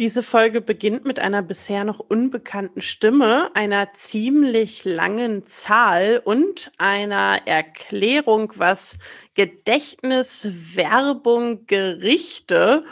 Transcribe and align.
Diese 0.00 0.22
Folge 0.22 0.62
beginnt 0.62 1.04
mit 1.04 1.20
einer 1.20 1.42
bisher 1.42 1.84
noch 1.84 1.98
unbekannten 1.98 2.80
Stimme, 2.80 3.54
einer 3.54 3.92
ziemlich 3.92 4.86
langen 4.86 5.44
Zahl 5.44 6.22
und 6.24 6.72
einer 6.78 7.42
Erklärung, 7.44 8.50
was 8.56 8.96
Gedächtnis, 9.34 10.48
Werbung, 10.74 11.66
Gerichte 11.66 12.82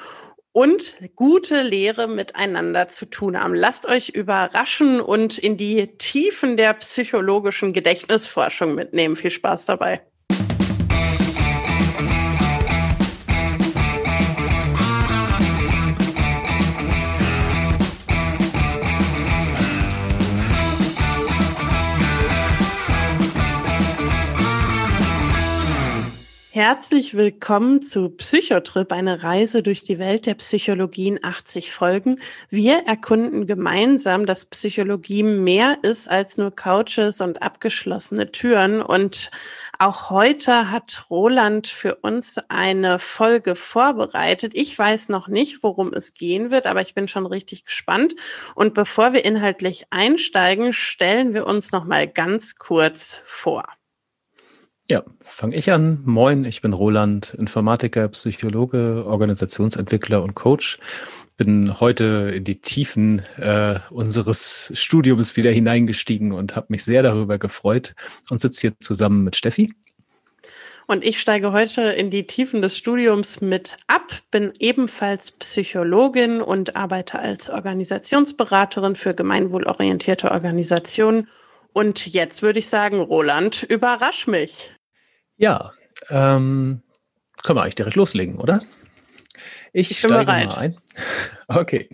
und 0.53 0.99
gute 1.17 1.63
Lehre 1.63 2.09
miteinander 2.09 2.90
zu 2.90 3.06
tun 3.06 3.43
haben. 3.43 3.54
Lasst 3.54 3.87
euch 3.87 4.11
überraschen 4.11 5.01
und 5.01 5.38
in 5.38 5.56
die 5.56 5.97
Tiefen 5.97 6.59
der 6.59 6.75
psychologischen 6.75 7.72
Gedächtnisforschung 7.72 8.75
mitnehmen. 8.75 9.17
Viel 9.17 9.31
Spaß 9.31 9.65
dabei. 9.65 10.03
Herzlich 26.60 27.16
willkommen 27.16 27.82
zu 27.82 28.08
Psychotrip, 28.08 28.92
eine 28.92 29.22
Reise 29.22 29.62
durch 29.62 29.84
die 29.84 30.00
Welt 30.00 30.26
der 30.26 30.34
Psychologie 30.34 31.06
in 31.06 31.22
80 31.22 31.70
Folgen. 31.70 32.20
Wir 32.50 32.78
erkunden 32.84 33.46
gemeinsam, 33.46 34.26
dass 34.26 34.44
Psychologie 34.44 35.22
mehr 35.22 35.78
ist 35.82 36.10
als 36.10 36.36
nur 36.36 36.50
Couches 36.50 37.20
und 37.20 37.42
abgeschlossene 37.42 38.32
Türen. 38.32 38.82
Und 38.82 39.30
auch 39.78 40.10
heute 40.10 40.72
hat 40.72 41.04
Roland 41.10 41.68
für 41.68 41.94
uns 41.94 42.38
eine 42.48 42.98
Folge 42.98 43.54
vorbereitet. 43.54 44.50
Ich 44.56 44.76
weiß 44.76 45.10
noch 45.10 45.28
nicht, 45.28 45.62
worum 45.62 45.92
es 45.92 46.12
gehen 46.12 46.50
wird, 46.50 46.66
aber 46.66 46.80
ich 46.80 46.92
bin 46.92 47.06
schon 47.06 47.26
richtig 47.26 47.66
gespannt. 47.66 48.16
Und 48.56 48.74
bevor 48.74 49.12
wir 49.12 49.24
inhaltlich 49.24 49.86
einsteigen, 49.90 50.72
stellen 50.72 51.34
wir 51.34 51.46
uns 51.46 51.70
noch 51.70 51.84
mal 51.84 52.09
ganz 52.09 52.56
kurz 52.56 53.20
vor. 53.24 53.77
Ja, 54.90 55.02
fange 55.20 55.54
ich 55.54 55.70
an. 55.70 56.00
Moin, 56.06 56.46
ich 56.46 56.62
bin 56.62 56.72
Roland, 56.72 57.34
Informatiker, 57.34 58.08
Psychologe, 58.08 59.04
Organisationsentwickler 59.06 60.22
und 60.22 60.34
Coach. 60.34 60.78
Bin 61.36 61.78
heute 61.78 62.32
in 62.34 62.44
die 62.44 62.62
Tiefen 62.62 63.20
äh, 63.36 63.80
unseres 63.90 64.72
Studiums 64.75 65.36
wieder 65.36 65.50
hineingestiegen 65.50 66.33
und 66.33 66.56
habe 66.56 66.69
mich 66.70 66.86
sehr 66.86 67.03
darüber 67.03 67.39
gefreut 67.39 67.94
und 68.31 68.41
sitze 68.41 68.62
hier 68.62 68.81
zusammen 68.81 69.25
mit 69.25 69.36
Steffi. 69.36 69.70
Und 70.86 71.05
ich 71.05 71.20
steige 71.20 71.53
heute 71.53 71.83
in 71.83 72.09
die 72.09 72.27
Tiefen 72.27 72.62
des 72.62 72.78
Studiums 72.78 73.42
mit 73.42 73.77
ab, 73.89 74.11
bin 74.31 74.55
ebenfalls 74.59 75.33
Psychologin 75.33 76.41
und 76.41 76.77
arbeite 76.77 77.19
als 77.19 77.50
Organisationsberaterin 77.50 78.97
für 78.97 79.12
gemeinwohlorientierte 79.12 80.31
Organisationen. 80.31 81.28
Und 81.75 82.06
jetzt 82.06 82.41
würde 82.41 82.59
ich 82.59 82.69
sagen, 82.69 83.00
Roland, 83.00 83.64
überrasch 83.64 84.27
mich. 84.27 84.72
Ja, 85.39 85.72
ähm, 86.11 86.83
können 87.42 87.58
wir 87.58 87.62
eigentlich 87.62 87.77
direkt 87.77 87.97
loslegen, 87.97 88.36
oder? 88.36 88.61
Ich, 89.72 89.92
ich 89.92 89.98
steige 89.98 90.14
bereit. 90.14 90.48
mal 90.48 90.58
ein. 90.58 90.77
Okay. 91.48 91.89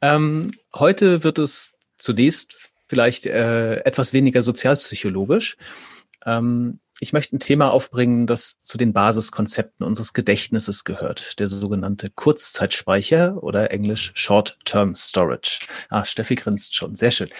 Ähm, 0.00 0.52
heute 0.74 1.24
wird 1.24 1.38
es 1.38 1.72
zunächst 1.98 2.70
vielleicht 2.88 3.26
äh, 3.26 3.76
etwas 3.78 4.12
weniger 4.12 4.42
sozialpsychologisch. 4.42 5.56
Ähm, 6.24 6.78
ich 7.00 7.12
möchte 7.12 7.34
ein 7.34 7.40
Thema 7.40 7.72
aufbringen, 7.72 8.28
das 8.28 8.60
zu 8.62 8.78
den 8.78 8.92
Basiskonzepten 8.92 9.84
unseres 9.84 10.12
Gedächtnisses 10.12 10.84
gehört, 10.84 11.40
der 11.40 11.48
sogenannte 11.48 12.10
Kurzzeitspeicher 12.10 13.42
oder 13.42 13.72
englisch 13.72 14.12
Short-Term 14.14 14.94
Storage. 14.94 15.60
Ah, 15.88 16.04
Steffi 16.04 16.36
grinst 16.36 16.76
schon, 16.76 16.94
sehr 16.94 17.10
schön. 17.10 17.30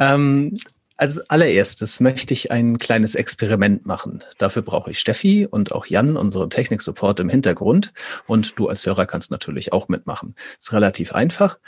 Ähm, 0.00 0.58
als 0.98 1.30
allererstes 1.30 2.00
möchte 2.00 2.34
ich 2.34 2.50
ein 2.50 2.76
kleines 2.78 3.14
Experiment 3.14 3.86
machen. 3.86 4.24
Dafür 4.36 4.62
brauche 4.62 4.90
ich 4.90 4.98
Steffi 4.98 5.46
und 5.46 5.70
auch 5.70 5.86
Jan, 5.86 6.16
unsere 6.16 6.48
Technik-Support 6.48 7.20
im 7.20 7.28
Hintergrund. 7.28 7.92
Und 8.26 8.58
du 8.58 8.68
als 8.68 8.84
Hörer 8.84 9.06
kannst 9.06 9.30
natürlich 9.30 9.72
auch 9.72 9.88
mitmachen. 9.88 10.34
Ist 10.58 10.72
relativ 10.72 11.12
einfach. 11.12 11.60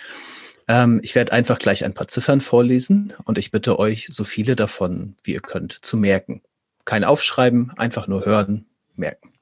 Ähm, 0.67 1.01
ich 1.05 1.15
werde 1.15 1.33
einfach 1.33 1.61
gleich 1.61 1.85
ein 1.85 1.95
paar 1.95 2.09
Ziffern 2.09 2.41
vorlesen 2.41 3.15
und 3.25 3.39
ich 3.39 3.53
bitte 3.53 3.79
euch, 3.79 4.09
so 4.11 4.25
viele 4.25 4.57
davon, 4.57 5.15
wie 5.23 5.35
ihr 5.35 5.41
könnt, 5.41 5.73
zu 5.73 5.97
merken. 5.97 6.43
Kein 6.85 7.05
Aufschreiben, 7.05 7.71
einfach 7.79 8.09
nur 8.09 8.27
hören, 8.27 8.67
merken. 8.97 9.33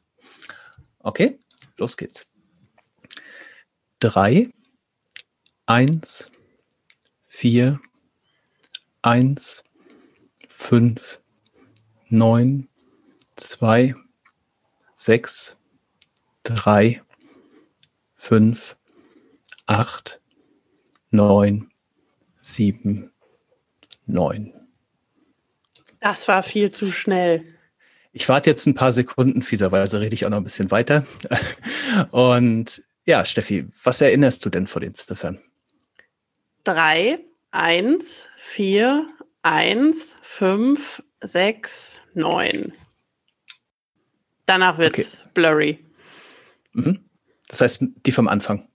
Okay, 0.98 1.38
los 1.78 1.96
geht's. 1.96 2.26
Drei, 4.00 4.50
eins, 5.64 6.30
vier, 7.26 7.80
eins, 9.00 9.64
fünf, 10.58 11.20
neun, 12.08 12.68
zwei, 13.36 13.94
sechs, 14.94 15.56
drei, 16.42 17.00
fünf, 18.16 18.76
acht, 19.66 20.20
neun, 21.10 21.70
sieben, 22.42 23.12
neun. 24.04 24.52
Das 26.00 26.26
war 26.28 26.42
viel 26.42 26.70
zu 26.70 26.92
schnell. 26.92 27.44
Ich 28.12 28.28
warte 28.28 28.50
jetzt 28.50 28.66
ein 28.66 28.74
paar 28.74 28.92
Sekunden, 28.92 29.42
fieserweise 29.42 30.00
rede 30.00 30.14
ich 30.14 30.26
auch 30.26 30.30
noch 30.30 30.38
ein 30.38 30.44
bisschen 30.44 30.70
weiter. 30.72 31.06
Und 32.10 32.82
ja, 33.06 33.24
Steffi, 33.24 33.68
was 33.84 34.00
erinnerst 34.00 34.44
du 34.44 34.50
denn 34.50 34.66
vor 34.66 34.80
den 34.80 34.94
Ziffern? 34.94 35.40
Drei, 36.64 37.20
eins, 37.52 38.28
vier, 38.36 39.08
1, 39.50 40.18
5, 40.20 41.02
6, 41.22 42.02
9. 42.12 42.70
Danach 44.44 44.76
wird 44.76 44.98
es 44.98 45.22
okay. 45.22 45.30
blurry. 45.32 45.78
Mhm. 46.74 47.08
Das 47.48 47.62
heißt, 47.62 47.82
die 48.04 48.12
vom 48.12 48.28
Anfang. 48.28 48.68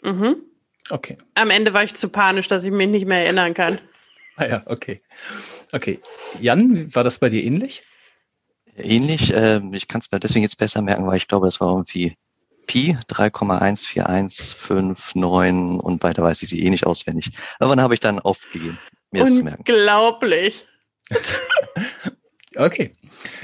Mhm. 0.00 0.36
Okay. 0.88 1.18
Am 1.34 1.50
Ende 1.50 1.74
war 1.74 1.84
ich 1.84 1.92
zu 1.92 2.08
panisch, 2.08 2.48
dass 2.48 2.64
ich 2.64 2.70
mich 2.70 2.88
nicht 2.88 3.04
mehr 3.04 3.22
erinnern 3.22 3.52
kann. 3.52 3.78
Ah 4.36 4.46
ja, 4.46 4.62
okay. 4.64 5.02
Okay. 5.72 6.00
Jan, 6.40 6.94
war 6.94 7.04
das 7.04 7.18
bei 7.18 7.28
dir 7.28 7.44
ähnlich? 7.44 7.82
Ähnlich. 8.76 9.34
Äh, 9.34 9.60
ich 9.72 9.88
kann 9.88 10.00
es 10.00 10.10
mir 10.10 10.20
deswegen 10.20 10.42
jetzt 10.42 10.56
besser 10.56 10.80
merken, 10.80 11.06
weil 11.06 11.18
ich 11.18 11.28
glaube, 11.28 11.46
das 11.46 11.60
war 11.60 11.70
irgendwie 11.70 12.16
Pi 12.66 12.96
3,1415,9 13.10 15.80
und 15.80 16.02
weiter 16.02 16.22
weiß 16.22 16.42
ich 16.42 16.48
sie 16.48 16.64
eh 16.64 16.70
nicht 16.70 16.86
auswendig. 16.86 17.32
Aber 17.58 17.76
dann 17.76 17.82
habe 17.82 17.92
ich 17.92 18.00
dann 18.00 18.20
aufgegeben 18.20 18.78
mir 19.12 19.24
merken. 19.42 19.64
Unglaublich. 19.66 20.64
okay, 22.56 22.92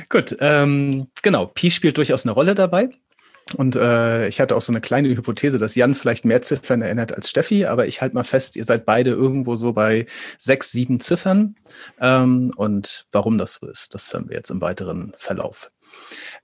gut. 0.08 0.36
Ähm, 0.40 1.08
genau, 1.22 1.46
Pi 1.46 1.70
spielt 1.70 1.96
durchaus 1.98 2.24
eine 2.24 2.32
Rolle 2.32 2.54
dabei. 2.54 2.88
Und 3.56 3.76
äh, 3.76 4.28
ich 4.28 4.40
hatte 4.40 4.56
auch 4.56 4.62
so 4.62 4.72
eine 4.72 4.80
kleine 4.80 5.08
Hypothese, 5.08 5.58
dass 5.58 5.74
Jan 5.74 5.94
vielleicht 5.94 6.24
mehr 6.24 6.42
Ziffern 6.42 6.80
erinnert 6.80 7.12
als 7.12 7.28
Steffi, 7.28 7.66
aber 7.66 7.86
ich 7.86 8.00
halte 8.00 8.14
mal 8.14 8.22
fest, 8.22 8.56
ihr 8.56 8.64
seid 8.64 8.86
beide 8.86 9.10
irgendwo 9.10 9.56
so 9.56 9.72
bei 9.72 10.06
sechs, 10.38 10.70
sieben 10.70 11.00
Ziffern. 11.00 11.56
Ähm, 12.00 12.52
und 12.56 13.06
warum 13.12 13.38
das 13.38 13.54
so 13.54 13.68
ist, 13.68 13.94
das 13.94 14.12
hören 14.12 14.28
wir 14.28 14.36
jetzt 14.36 14.50
im 14.50 14.60
weiteren 14.60 15.12
Verlauf. 15.18 15.70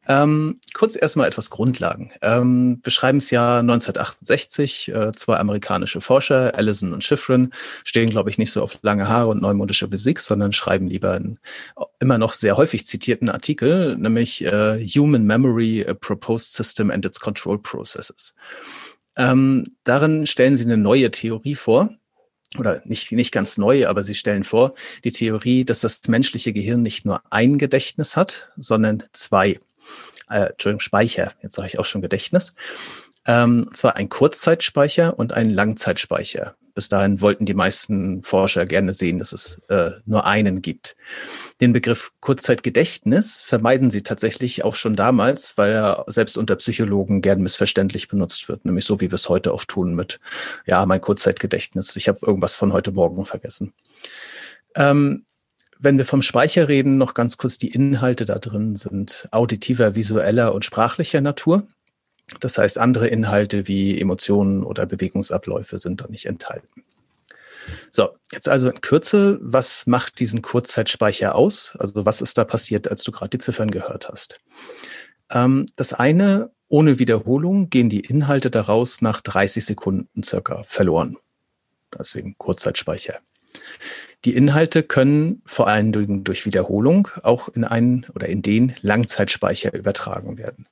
Ähm, 0.08 0.58
kurz 0.72 0.96
erstmal 1.00 1.28
etwas 1.28 1.50
Grundlagen. 1.50 2.12
Ähm, 2.22 2.80
beschreiben 2.80 3.18
es 3.18 3.30
ja 3.30 3.58
1968, 3.58 4.88
äh, 4.88 5.12
zwei 5.12 5.36
amerikanische 5.36 6.00
Forscher, 6.00 6.54
Allison 6.54 6.94
und 6.94 7.04
Schifrin, 7.04 7.52
stehen, 7.84 8.08
glaube 8.08 8.30
ich, 8.30 8.38
nicht 8.38 8.50
so 8.50 8.62
auf 8.62 8.78
lange 8.80 9.06
Haare 9.06 9.28
und 9.28 9.42
neumodische 9.42 9.86
Physik, 9.88 10.20
sondern 10.20 10.54
schreiben 10.54 10.88
lieber 10.88 11.12
einen 11.12 11.38
immer 12.00 12.16
noch 12.16 12.32
sehr 12.32 12.56
häufig 12.56 12.86
zitierten 12.86 13.28
Artikel, 13.28 13.98
nämlich 13.98 14.42
äh, 14.42 14.82
Human 14.82 15.24
Memory, 15.24 15.84
a 15.86 15.92
Proposed 15.92 16.54
System 16.54 16.90
and 16.90 17.04
its 17.04 17.20
Control 17.20 17.58
Processes. 17.58 18.34
Ähm, 19.16 19.64
darin 19.84 20.26
stellen 20.26 20.56
sie 20.56 20.64
eine 20.64 20.78
neue 20.78 21.10
Theorie 21.10 21.54
vor, 21.54 21.90
oder 22.56 22.80
nicht, 22.86 23.12
nicht 23.12 23.30
ganz 23.30 23.58
neu, 23.58 23.86
aber 23.86 24.02
sie 24.02 24.14
stellen 24.14 24.44
vor, 24.44 24.74
die 25.04 25.12
Theorie, 25.12 25.66
dass 25.66 25.80
das 25.80 26.00
menschliche 26.08 26.54
Gehirn 26.54 26.80
nicht 26.82 27.04
nur 27.04 27.20
ein 27.30 27.58
Gedächtnis 27.58 28.16
hat, 28.16 28.50
sondern 28.56 29.04
zwei 29.12 29.60
äh, 30.30 30.50
Entschuldigung, 30.50 30.80
Speicher, 30.80 31.32
jetzt 31.42 31.56
sage 31.56 31.68
ich 31.68 31.78
auch 31.78 31.84
schon 31.84 32.02
Gedächtnis. 32.02 32.54
Ähm, 33.26 33.68
zwar 33.74 33.96
ein 33.96 34.08
Kurzzeitspeicher 34.08 35.18
und 35.18 35.32
ein 35.34 35.50
Langzeitspeicher. 35.50 36.54
Bis 36.74 36.88
dahin 36.88 37.20
wollten 37.20 37.44
die 37.44 37.54
meisten 37.54 38.22
Forscher 38.22 38.64
gerne 38.64 38.94
sehen, 38.94 39.18
dass 39.18 39.32
es 39.32 39.60
äh, 39.68 39.90
nur 40.06 40.26
einen 40.26 40.62
gibt. 40.62 40.96
Den 41.60 41.72
Begriff 41.72 42.12
Kurzzeitgedächtnis 42.20 43.42
vermeiden 43.42 43.90
sie 43.90 44.02
tatsächlich 44.02 44.64
auch 44.64 44.76
schon 44.76 44.94
damals, 44.94 45.58
weil 45.58 45.72
er 45.72 46.04
selbst 46.06 46.38
unter 46.38 46.54
Psychologen 46.54 47.20
gern 47.20 47.42
missverständlich 47.42 48.06
benutzt 48.06 48.48
wird, 48.48 48.64
nämlich 48.64 48.84
so 48.84 49.00
wie 49.00 49.10
wir 49.10 49.16
es 49.16 49.28
heute 49.28 49.52
oft 49.52 49.68
tun 49.68 49.94
mit, 49.94 50.20
ja, 50.66 50.86
mein 50.86 51.00
Kurzzeitgedächtnis, 51.00 51.96
ich 51.96 52.08
habe 52.08 52.20
irgendwas 52.24 52.54
von 52.54 52.72
heute 52.72 52.92
Morgen 52.92 53.26
vergessen. 53.26 53.74
Ähm, 54.76 55.26
wenn 55.78 55.98
wir 55.98 56.04
vom 56.04 56.22
Speicher 56.22 56.68
reden, 56.68 56.98
noch 56.98 57.14
ganz 57.14 57.36
kurz 57.36 57.58
die 57.58 57.68
Inhalte 57.68 58.24
da 58.24 58.38
drin 58.38 58.76
sind 58.76 59.28
auditiver, 59.30 59.94
visueller 59.94 60.54
und 60.54 60.64
sprachlicher 60.64 61.20
Natur. 61.20 61.66
Das 62.40 62.58
heißt, 62.58 62.78
andere 62.78 63.08
Inhalte 63.08 63.68
wie 63.68 64.00
Emotionen 64.00 64.64
oder 64.64 64.86
Bewegungsabläufe 64.86 65.78
sind 65.78 66.00
da 66.00 66.06
nicht 66.08 66.26
enthalten. 66.26 66.84
So, 67.90 68.10
jetzt 68.32 68.48
also 68.48 68.70
in 68.70 68.80
Kürze, 68.80 69.38
was 69.40 69.86
macht 69.86 70.20
diesen 70.20 70.42
Kurzzeitspeicher 70.42 71.34
aus? 71.34 71.76
Also 71.78 72.04
was 72.04 72.20
ist 72.20 72.38
da 72.38 72.44
passiert, 72.44 72.90
als 72.90 73.02
du 73.02 73.12
gerade 73.12 73.30
die 73.30 73.38
Ziffern 73.38 73.70
gehört 73.70 74.08
hast? 74.08 74.40
Ähm, 75.30 75.66
das 75.76 75.92
eine, 75.92 76.50
ohne 76.68 76.98
Wiederholung 76.98 77.70
gehen 77.70 77.88
die 77.88 78.00
Inhalte 78.00 78.50
daraus 78.50 79.00
nach 79.00 79.20
30 79.20 79.64
Sekunden 79.64 80.22
circa 80.22 80.62
verloren. 80.62 81.16
Deswegen 81.98 82.36
Kurzzeitspeicher. 82.36 83.20
Die 84.24 84.34
Inhalte 84.34 84.82
können 84.82 85.42
vor 85.46 85.68
allem 85.68 86.24
durch 86.24 86.44
Wiederholung 86.44 87.08
auch 87.22 87.48
in 87.48 87.64
einen 87.64 88.06
oder 88.14 88.28
in 88.28 88.42
den 88.42 88.74
Langzeitspeicher 88.80 89.74
übertragen 89.74 90.38
werden. 90.38 90.66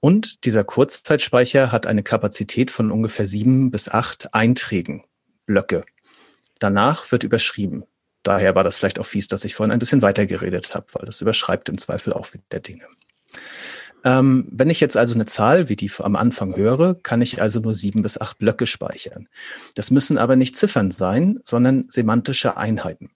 Und 0.00 0.44
dieser 0.44 0.64
Kurzzeitspeicher 0.64 1.72
hat 1.72 1.86
eine 1.86 2.02
Kapazität 2.02 2.70
von 2.70 2.90
ungefähr 2.90 3.26
sieben 3.26 3.70
bis 3.70 3.88
acht 3.88 4.34
Einträgen, 4.34 5.04
Blöcke. 5.46 5.84
Danach 6.58 7.10
wird 7.12 7.24
überschrieben. 7.24 7.84
Daher 8.22 8.54
war 8.54 8.64
das 8.64 8.76
vielleicht 8.76 8.98
auch 8.98 9.06
fies, 9.06 9.28
dass 9.28 9.44
ich 9.44 9.54
vorhin 9.54 9.72
ein 9.72 9.78
bisschen 9.78 10.02
weiter 10.02 10.26
geredet 10.26 10.74
habe, 10.74 10.86
weil 10.92 11.06
das 11.06 11.20
überschreibt 11.20 11.68
im 11.68 11.78
Zweifel 11.78 12.12
auch 12.12 12.32
wieder 12.32 12.60
Dinge. 12.60 12.84
Ähm, 14.04 14.48
wenn 14.50 14.70
ich 14.70 14.80
jetzt 14.80 14.96
also 14.96 15.14
eine 15.14 15.26
Zahl 15.26 15.68
wie 15.68 15.76
die 15.76 15.90
am 15.98 16.16
Anfang 16.16 16.54
höre, 16.54 16.94
kann 16.94 17.22
ich 17.22 17.42
also 17.42 17.60
nur 17.60 17.74
sieben 17.74 18.02
bis 18.02 18.20
acht 18.20 18.38
Blöcke 18.38 18.66
speichern. 18.66 19.28
Das 19.74 19.90
müssen 19.90 20.18
aber 20.18 20.36
nicht 20.36 20.56
Ziffern 20.56 20.90
sein, 20.90 21.40
sondern 21.44 21.86
semantische 21.88 22.56
Einheiten. 22.56 23.10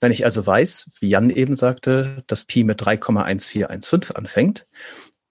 Wenn 0.00 0.12
ich 0.12 0.24
also 0.24 0.46
weiß, 0.46 0.90
wie 1.00 1.08
Jan 1.08 1.30
eben 1.30 1.56
sagte, 1.56 2.22
dass 2.26 2.44
Pi 2.44 2.62
mit 2.64 2.82
3,1415 2.82 4.12
anfängt, 4.12 4.66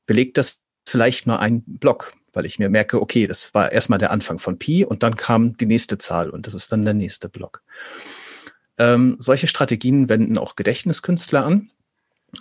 belegt 0.05 0.37
das 0.37 0.61
vielleicht 0.85 1.27
nur 1.27 1.39
ein 1.39 1.63
Block, 1.65 2.13
weil 2.33 2.45
ich 2.45 2.59
mir 2.59 2.69
merke, 2.69 3.01
okay, 3.01 3.27
das 3.27 3.53
war 3.53 3.71
erstmal 3.71 3.99
der 3.99 4.11
Anfang 4.11 4.39
von 4.39 4.57
Pi 4.57 4.83
und 4.83 5.03
dann 5.03 5.15
kam 5.15 5.55
die 5.57 5.65
nächste 5.65 5.97
Zahl 5.97 6.29
und 6.29 6.47
das 6.47 6.53
ist 6.53 6.71
dann 6.71 6.85
der 6.85 6.93
nächste 6.93 7.29
Block. 7.29 7.61
Ähm, 8.77 9.15
solche 9.19 9.47
Strategien 9.47 10.09
wenden 10.09 10.37
auch 10.37 10.55
Gedächtniskünstler 10.55 11.45
an. 11.45 11.69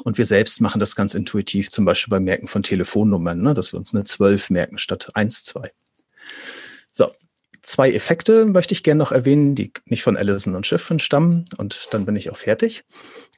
Und 0.03 0.19
wir 0.19 0.27
selbst 0.27 0.61
machen 0.61 0.81
das 0.81 0.97
ganz 0.97 1.15
intuitiv, 1.15 1.71
zum 1.71 1.85
Beispiel 1.85 2.11
beim 2.11 2.25
Merken 2.25 2.49
von 2.49 2.63
Telefonnummern, 2.63 3.41
ne, 3.41 3.55
dass 3.55 3.73
wir 3.73 3.79
uns 3.79 3.95
eine 3.95 4.05
12 4.05 4.51
merken 4.51 4.79
statt 4.79 5.11
1, 5.15 5.45
2. 5.45 5.71
So, 6.91 7.13
zwei 7.67 7.93
Effekte 7.93 8.47
möchte 8.47 8.73
ich 8.73 8.83
gerne 8.83 8.99
noch 8.99 9.13
erwähnen, 9.13 9.55
die 9.55 9.73
nicht 9.87 10.03
von 10.03 10.17
Allison 10.17 10.55
und 10.55 10.67
Schiffrin 10.67 10.99
stammen. 10.99 11.45
Und 11.57 11.89
dann 11.91 12.07
bin 12.07 12.17
ich 12.17 12.31
auch 12.31 12.37
fertig. 12.37 12.85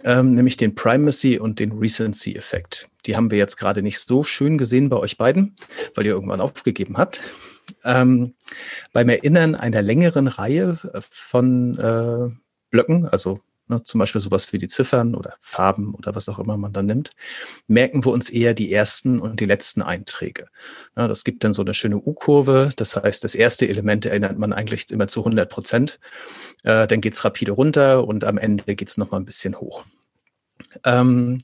Ähm, 0.05 0.35
nämlich 0.35 0.57
den 0.57 0.75
Primacy 0.75 1.39
und 1.39 1.59
den 1.59 1.73
Recency-Effekt. 1.73 2.89
Die 3.07 3.17
haben 3.17 3.31
wir 3.31 3.39
jetzt 3.39 3.57
gerade 3.57 3.83
nicht 3.83 3.99
so 3.99 4.23
schön 4.23 4.59
gesehen 4.59 4.91
bei 4.91 4.97
euch 4.97 5.17
beiden, 5.17 5.57
weil 5.95 6.07
ihr 6.07 6.13
irgendwann 6.13 6.41
aufgegeben 6.41 6.99
habt. 6.99 7.21
Ähm, 7.85 8.35
beim 8.93 9.09
Erinnern 9.09 9.55
einer 9.55 9.83
längeren 9.83 10.29
Reihe 10.29 10.79
von 11.11 11.79
äh, 11.79 12.35
Blöcken, 12.71 13.07
also 13.07 13.41
ne, 13.69 13.83
zum 13.83 13.99
Beispiel 13.99 14.21
sowas 14.21 14.53
wie 14.53 14.59
die 14.59 14.69
Ziffern 14.69 15.15
oder 15.15 15.37
Farben 15.41 15.95
oder 15.95 16.15
was 16.15 16.29
auch 16.29 16.39
immer 16.39 16.57
man 16.57 16.73
dann 16.73 16.87
nimmt, 16.87 17.11
merken 17.67 18.05
wir 18.05 18.13
uns 18.13 18.31
eher 18.31 18.55
die 18.55 18.73
ersten 18.73 19.21
und 19.21 19.41
die 19.41 19.47
letzten 19.47 19.83
Einträge. 19.83 20.49
Ja, 20.97 21.09
das 21.09 21.25
gibt 21.25 21.45
dann 21.45 21.55
so 21.55 21.63
eine 21.63 21.75
schöne 21.75 21.97
U-Kurve. 21.97 22.71
Das 22.77 22.97
heißt, 22.97 23.23
das 23.25 23.35
erste 23.35 23.69
Element 23.69 24.07
erinnert 24.07 24.39
man 24.39 24.53
eigentlich 24.53 24.91
immer 24.91 25.09
zu 25.09 25.21
100 25.21 25.49
Prozent. 25.49 26.01
Äh, 26.65 26.87
dann 26.87 27.01
geht's 27.01 27.25
rapide 27.25 27.53
runter 27.53 28.07
und 28.07 28.25
am 28.25 28.39
Ende 28.39 28.75
geht's 28.75 28.97
noch 28.97 29.11
mal 29.11 29.19
ein 29.19 29.25
bisschen 29.25 29.61
hoch. 29.61 29.85
Ähm, 30.85 31.39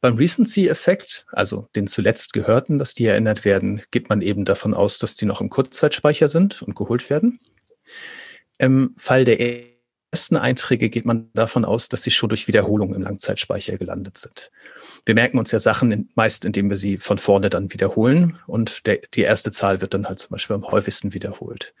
beim 0.00 0.16
Recency-Effekt, 0.16 1.26
also 1.30 1.68
den 1.76 1.86
zuletzt 1.86 2.32
gehörten, 2.32 2.78
dass 2.78 2.94
die 2.94 3.04
erinnert 3.04 3.44
werden, 3.44 3.82
geht 3.90 4.08
man 4.08 4.22
eben 4.22 4.46
davon 4.46 4.72
aus, 4.72 4.98
dass 4.98 5.14
die 5.14 5.26
noch 5.26 5.42
im 5.42 5.50
Kurzzeitspeicher 5.50 6.28
sind 6.28 6.62
und 6.62 6.74
geholt 6.74 7.10
werden. 7.10 7.38
Im 8.56 8.94
Fall 8.96 9.24
der 9.26 9.40
ersten 10.12 10.36
Einträge 10.36 10.90
geht 10.90 11.04
man 11.04 11.30
davon 11.34 11.64
aus, 11.64 11.88
dass 11.88 12.02
sie 12.02 12.10
schon 12.10 12.28
durch 12.28 12.48
Wiederholung 12.48 12.94
im 12.94 13.02
Langzeitspeicher 13.02 13.78
gelandet 13.78 14.18
sind. 14.18 14.50
Wir 15.06 15.14
merken 15.14 15.38
uns 15.38 15.52
ja 15.52 15.58
Sachen 15.58 15.92
in, 15.92 16.08
meist, 16.14 16.44
indem 16.44 16.68
wir 16.68 16.76
sie 16.76 16.98
von 16.98 17.18
vorne 17.18 17.48
dann 17.48 17.72
wiederholen 17.72 18.38
und 18.46 18.86
der, 18.86 19.00
die 19.14 19.22
erste 19.22 19.50
Zahl 19.50 19.80
wird 19.80 19.94
dann 19.94 20.08
halt 20.08 20.18
zum 20.18 20.30
Beispiel 20.30 20.56
am 20.56 20.70
häufigsten 20.70 21.14
wiederholt. 21.14 21.74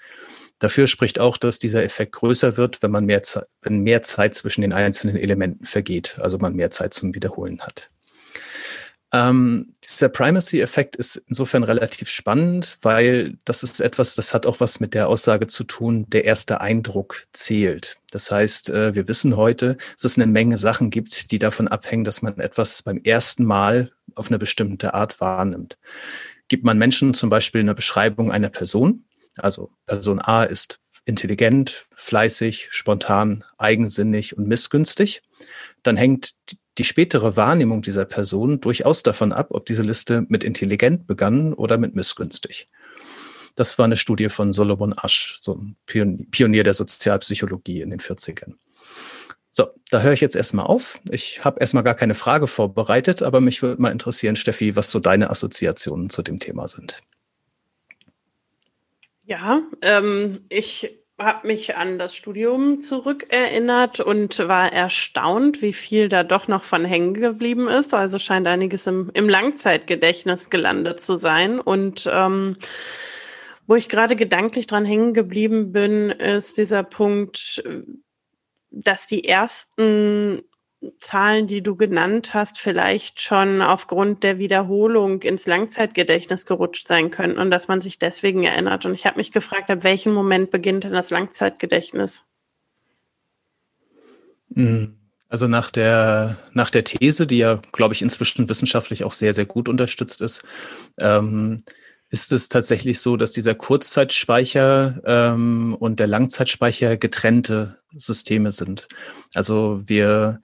Dafür 0.60 0.86
spricht 0.86 1.18
auch, 1.18 1.38
dass 1.38 1.58
dieser 1.58 1.82
Effekt 1.82 2.12
größer 2.12 2.56
wird, 2.56 2.82
wenn 2.82 2.90
man 2.90 3.06
mehr, 3.06 3.22
wenn 3.62 3.80
mehr 3.80 4.02
Zeit 4.02 4.34
zwischen 4.34 4.60
den 4.60 4.74
einzelnen 4.74 5.16
Elementen 5.16 5.64
vergeht, 5.64 6.18
also 6.20 6.38
man 6.38 6.54
mehr 6.54 6.70
Zeit 6.70 6.92
zum 6.92 7.14
Wiederholen 7.14 7.60
hat. 7.62 7.90
Ähm, 9.12 9.74
dieser 9.82 10.08
Primacy-Effekt 10.08 10.94
ist 10.94 11.16
insofern 11.26 11.64
relativ 11.64 12.08
spannend, 12.08 12.78
weil 12.82 13.36
das 13.44 13.64
ist 13.64 13.80
etwas, 13.80 14.14
das 14.14 14.32
hat 14.32 14.46
auch 14.46 14.60
was 14.60 14.78
mit 14.78 14.94
der 14.94 15.08
Aussage 15.08 15.48
zu 15.48 15.64
tun, 15.64 16.06
der 16.08 16.24
erste 16.24 16.60
Eindruck 16.60 17.24
zählt. 17.32 17.98
Das 18.12 18.30
heißt, 18.30 18.70
äh, 18.70 18.94
wir 18.94 19.08
wissen 19.08 19.36
heute, 19.36 19.78
dass 19.94 20.04
es 20.04 20.16
eine 20.16 20.28
Menge 20.28 20.58
Sachen 20.58 20.90
gibt, 20.90 21.32
die 21.32 21.40
davon 21.40 21.66
abhängen, 21.66 22.04
dass 22.04 22.22
man 22.22 22.38
etwas 22.38 22.82
beim 22.82 23.00
ersten 23.02 23.44
Mal 23.44 23.90
auf 24.14 24.28
eine 24.28 24.38
bestimmte 24.38 24.94
Art 24.94 25.20
wahrnimmt. 25.20 25.76
Gibt 26.48 26.64
man 26.64 26.78
Menschen 26.78 27.14
zum 27.14 27.30
Beispiel 27.30 27.62
eine 27.62 27.74
Beschreibung 27.74 28.30
einer 28.30 28.48
Person, 28.48 29.04
also 29.36 29.70
Person 29.86 30.20
A 30.20 30.44
ist 30.44 30.80
intelligent, 31.04 31.88
fleißig, 31.94 32.68
spontan, 32.70 33.44
eigensinnig 33.58 34.36
und 34.36 34.46
missgünstig, 34.46 35.22
dann 35.82 35.96
hängt 35.96 36.32
die 36.80 36.84
spätere 36.84 37.36
Wahrnehmung 37.36 37.82
dieser 37.82 38.06
Person 38.06 38.58
durchaus 38.62 39.02
davon 39.02 39.34
ab, 39.34 39.48
ob 39.50 39.66
diese 39.66 39.82
Liste 39.82 40.24
mit 40.30 40.44
intelligent 40.44 41.06
begann 41.06 41.52
oder 41.52 41.76
mit 41.76 41.94
missgünstig. 41.94 42.70
Das 43.54 43.76
war 43.76 43.84
eine 43.84 43.98
Studie 43.98 44.30
von 44.30 44.54
Solomon 44.54 44.94
Asch, 44.96 45.36
so 45.42 45.56
ein 45.56 45.76
Pionier 45.84 46.64
der 46.64 46.72
Sozialpsychologie 46.72 47.82
in 47.82 47.90
den 47.90 48.00
40ern. 48.00 48.54
So, 49.50 49.66
da 49.90 50.00
höre 50.00 50.14
ich 50.14 50.22
jetzt 50.22 50.36
erstmal 50.36 50.64
auf. 50.64 50.98
Ich 51.10 51.44
habe 51.44 51.60
erstmal 51.60 51.84
gar 51.84 51.92
keine 51.92 52.14
Frage 52.14 52.46
vorbereitet, 52.46 53.22
aber 53.22 53.42
mich 53.42 53.60
würde 53.60 53.82
mal 53.82 53.92
interessieren, 53.92 54.36
Steffi, 54.36 54.74
was 54.74 54.90
so 54.90 55.00
deine 55.00 55.28
Assoziationen 55.28 56.08
zu 56.08 56.22
dem 56.22 56.38
Thema 56.38 56.66
sind. 56.66 56.98
Ja, 59.24 59.60
ähm, 59.82 60.46
ich 60.48 60.99
habe 61.20 61.46
mich 61.46 61.76
an 61.76 61.98
das 61.98 62.16
Studium 62.16 62.80
zurückerinnert 62.80 64.00
und 64.00 64.38
war 64.38 64.72
erstaunt, 64.72 65.62
wie 65.62 65.72
viel 65.72 66.08
da 66.08 66.22
doch 66.22 66.48
noch 66.48 66.64
von 66.64 66.84
hängen 66.84 67.14
geblieben 67.14 67.68
ist. 67.68 67.94
Also 67.94 68.18
scheint 68.18 68.46
einiges 68.46 68.86
im, 68.86 69.10
im 69.14 69.28
Langzeitgedächtnis 69.28 70.50
gelandet 70.50 71.00
zu 71.02 71.16
sein. 71.16 71.60
Und 71.60 72.08
ähm, 72.10 72.56
wo 73.66 73.76
ich 73.76 73.88
gerade 73.88 74.16
gedanklich 74.16 74.66
dran 74.66 74.84
hängen 74.84 75.14
geblieben 75.14 75.72
bin, 75.72 76.10
ist 76.10 76.58
dieser 76.58 76.82
Punkt, 76.82 77.62
dass 78.70 79.06
die 79.06 79.28
ersten 79.28 80.42
Zahlen, 80.96 81.46
die 81.46 81.62
du 81.62 81.76
genannt 81.76 82.32
hast, 82.32 82.58
vielleicht 82.58 83.20
schon 83.20 83.60
aufgrund 83.60 84.22
der 84.22 84.38
Wiederholung 84.38 85.20
ins 85.22 85.46
Langzeitgedächtnis 85.46 86.46
gerutscht 86.46 86.88
sein 86.88 87.10
könnten 87.10 87.38
und 87.38 87.50
dass 87.50 87.68
man 87.68 87.82
sich 87.82 87.98
deswegen 87.98 88.44
erinnert. 88.44 88.86
Und 88.86 88.94
ich 88.94 89.04
habe 89.04 89.18
mich 89.18 89.30
gefragt, 89.30 89.70
ab 89.70 89.84
welchem 89.84 90.14
Moment 90.14 90.50
beginnt 90.50 90.84
denn 90.84 90.92
das 90.92 91.10
Langzeitgedächtnis? 91.10 92.24
Hm, 94.54 94.96
also 95.28 95.48
nach 95.48 95.70
der, 95.70 96.38
nach 96.54 96.70
der 96.70 96.84
These, 96.84 97.26
die 97.26 97.38
ja, 97.38 97.60
glaube 97.72 97.94
ich, 97.94 98.00
inzwischen 98.00 98.48
wissenschaftlich 98.48 99.04
auch 99.04 99.12
sehr, 99.12 99.34
sehr 99.34 99.46
gut 99.46 99.68
unterstützt 99.68 100.22
ist, 100.22 100.42
ähm, 100.98 101.62
ist 102.10 102.32
es 102.32 102.48
tatsächlich 102.48 103.00
so, 103.00 103.16
dass 103.16 103.32
dieser 103.32 103.54
Kurzzeitspeicher 103.54 105.00
ähm, 105.04 105.74
und 105.78 106.00
der 106.00 106.08
Langzeitspeicher 106.08 106.96
getrennte 106.96 107.78
Systeme 107.96 108.52
sind. 108.52 108.88
Also 109.34 109.82
wir 109.86 110.40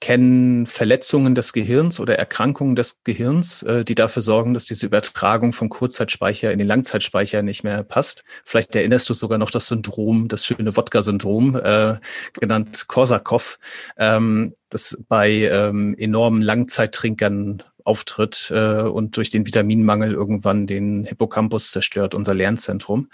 kennen 0.00 0.66
Verletzungen 0.66 1.34
des 1.34 1.52
Gehirns 1.52 2.00
oder 2.00 2.18
Erkrankungen 2.18 2.74
des 2.74 3.02
Gehirns, 3.04 3.62
äh, 3.64 3.84
die 3.84 3.94
dafür 3.94 4.22
sorgen, 4.22 4.54
dass 4.54 4.64
diese 4.64 4.86
Übertragung 4.86 5.52
vom 5.52 5.68
Kurzzeitspeicher 5.68 6.50
in 6.52 6.58
den 6.58 6.66
Langzeitspeicher 6.66 7.42
nicht 7.42 7.64
mehr 7.64 7.82
passt. 7.82 8.24
Vielleicht 8.44 8.74
erinnerst 8.74 9.10
du 9.10 9.14
sogar 9.14 9.36
noch 9.36 9.50
das 9.50 9.68
Syndrom, 9.68 10.28
das 10.28 10.46
schöne 10.46 10.74
Wodka-Syndrom, 10.74 11.54
äh, 11.56 11.96
genannt 12.32 12.88
Korsakow, 12.88 13.58
ähm, 13.98 14.54
das 14.70 14.96
bei 15.08 15.30
ähm, 15.30 15.94
enormen 15.98 16.40
Langzeittrinkern 16.40 17.62
auftritt 17.84 18.52
äh, 18.54 18.82
und 18.82 19.16
durch 19.16 19.30
den 19.30 19.46
Vitaminmangel 19.46 20.12
irgendwann 20.12 20.66
den 20.66 21.04
Hippocampus 21.04 21.70
zerstört, 21.70 22.14
unser 22.14 22.34
Lernzentrum. 22.34 23.08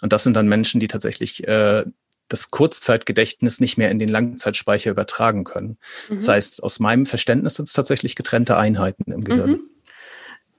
Und 0.00 0.12
das 0.12 0.24
sind 0.24 0.34
dann 0.34 0.48
Menschen, 0.48 0.80
die 0.80 0.88
tatsächlich 0.88 1.46
äh, 1.46 1.84
das 2.28 2.50
Kurzzeitgedächtnis 2.50 3.60
nicht 3.60 3.76
mehr 3.76 3.90
in 3.90 3.98
den 3.98 4.08
Langzeitspeicher 4.08 4.90
übertragen 4.90 5.44
können. 5.44 5.78
Mhm. 6.08 6.16
Das 6.16 6.28
heißt, 6.28 6.62
aus 6.62 6.80
meinem 6.80 7.06
Verständnis 7.06 7.54
sind 7.54 7.68
es 7.68 7.72
tatsächlich 7.72 8.16
getrennte 8.16 8.56
Einheiten 8.56 9.12
im 9.12 9.24
Gehirn. 9.24 9.50
Mhm. 9.50 9.70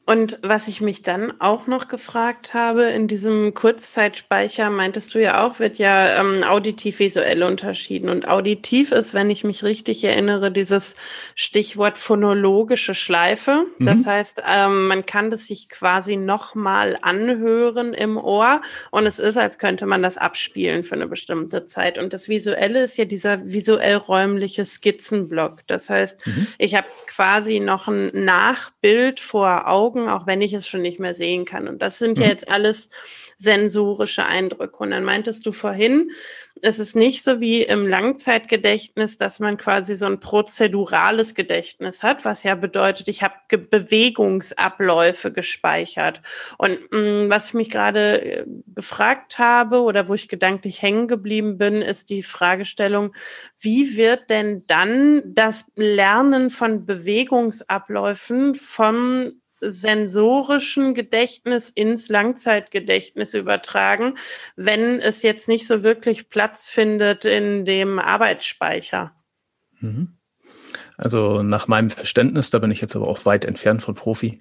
Und 0.08 0.40
was 0.42 0.70
ich 0.70 0.80
mich 0.80 1.02
dann 1.02 1.34
auch 1.42 1.68
noch 1.68 1.90
gefragt 1.90 2.54
habe, 2.54 2.84
in 2.84 3.10
diesem 3.10 3.54
Kurzzeitspeicher, 3.54 4.70
meintest 4.70 5.14
du 5.14 5.22
ja 5.22 5.46
auch, 5.46 5.60
wird 5.60 5.80
ja 5.80 6.22
ähm, 6.22 6.46
auditiv-visuell 6.46 7.44
unterschieden. 7.44 8.08
Und 8.08 8.26
auditiv 8.26 8.94
ist, 8.94 9.14
wenn 9.14 9.30
ich 9.30 9.44
mich 9.44 9.66
richtig 9.66 10.02
erinnere, 10.06 10.50
dieses 10.50 10.96
Stichwort 11.36 11.98
phonologische 11.98 12.94
Schleife. 12.94 13.66
Mhm. 13.80 13.86
Das 13.86 14.08
heißt, 14.08 14.44
ähm, 14.50 14.88
man 14.88 15.06
kann 15.06 15.30
das 15.30 15.48
sich 15.48 15.68
quasi 15.68 16.16
nochmal 16.16 16.98
anhören 17.02 17.94
im 17.94 18.16
Ohr 18.16 18.62
und 18.92 19.08
es 19.08 19.20
ist, 19.20 19.36
als 19.36 19.60
könnte 19.60 19.86
man 19.86 20.04
das 20.04 20.18
abspielen 20.18 20.86
für 20.86 20.96
eine 20.96 21.08
bestimmte 21.08 21.66
Zeit. 21.66 21.98
Und 21.98 22.14
das 22.14 22.30
Visuelle 22.30 22.82
ist 22.82 22.96
ja 22.96 23.04
dieser 23.04 23.46
visuell-räumliche 23.46 24.64
Skizzenblock. 24.64 25.68
Das 25.68 25.90
heißt, 25.90 26.26
mhm. 26.26 26.48
ich 26.60 26.76
habe 26.76 26.88
quasi 27.08 27.60
noch 27.60 27.90
ein 27.90 28.10
Nachbild 28.14 29.20
vor 29.20 29.68
Augen 29.68 29.97
gucken, 29.98 30.10
auch 30.10 30.28
wenn 30.28 30.42
ich 30.42 30.54
es 30.54 30.68
schon 30.68 30.82
nicht 30.82 31.00
mehr 31.00 31.14
sehen 31.14 31.46
kann. 31.46 31.68
Und 31.68 31.82
das 31.82 31.98
sind 31.98 32.18
mhm. 32.18 32.24
ja 32.24 32.30
jetzt 32.30 32.50
alles 32.50 32.90
sensorische 33.38 34.26
Eindrücke. 34.26 34.78
Und 34.78 34.92
dann 34.92 35.04
meintest 35.04 35.46
du 35.46 35.52
vorhin, 35.52 36.12
es 36.64 36.80
ist 36.80 36.96
nicht 36.96 37.24
so 37.24 37.40
wie 37.40 37.62
im 37.62 37.88
Langzeitgedächtnis, 37.88 39.18
dass 39.18 39.40
man 39.40 39.58
quasi 39.58 39.96
so 39.96 40.08
ein 40.08 40.20
prozedurales 40.20 41.36
Gedächtnis 41.36 42.02
hat, 42.02 42.26
was 42.26 42.42
ja 42.42 42.56
bedeutet, 42.56 43.08
ich 43.08 43.22
habe 43.22 43.36
Bewegungsabläufe 43.50 45.32
gespeichert. 45.32 46.24
Und 46.58 46.80
mh, 46.92 47.00
mm, 47.00 47.30
was 47.30 47.50
ich 47.50 47.54
mich 47.54 47.70
gerade 47.70 48.22
äh, 48.22 48.46
gefragt 48.74 49.38
habe 49.38 49.82
oder 49.82 50.08
wo 50.08 50.16
ich 50.16 50.30
gedanklich 50.30 50.82
hängen 50.82 51.08
geblieben 51.08 51.60
bin, 51.60 51.84
ist 51.84 52.10
die 52.10 52.24
Fragestellung, 52.24 53.14
wie 53.60 53.96
wird 53.96 54.32
denn 54.32 54.64
dann 54.68 55.22
das 55.26 55.72
Lernen 55.76 56.50
von 56.50 56.88
Bewegungsabläufen 56.88 58.56
vom 58.56 59.34
sensorischen 59.60 60.94
Gedächtnis 60.94 61.70
ins 61.70 62.10
Langzeitgedächtnis 62.10 63.34
übertragen, 63.34 64.18
wenn 64.56 65.00
es 65.00 65.22
jetzt 65.22 65.48
nicht 65.48 65.68
so 65.68 65.84
wirklich 65.84 66.30
Platz 66.30 66.70
findet 66.70 67.26
in 67.26 67.66
dem 67.66 68.00
Arbeitsspeicher. 68.00 69.14
Mhm. 69.80 70.18
Also 70.98 71.44
nach 71.44 71.68
meinem 71.68 71.92
Verständnis, 71.92 72.50
da 72.50 72.58
bin 72.58 72.72
ich 72.72 72.82
jetzt 72.82 72.96
aber 72.96 73.08
auch 73.08 73.24
weit 73.26 73.46
entfernt 73.46 73.84
von 73.84 73.94
Profi, 73.94 74.40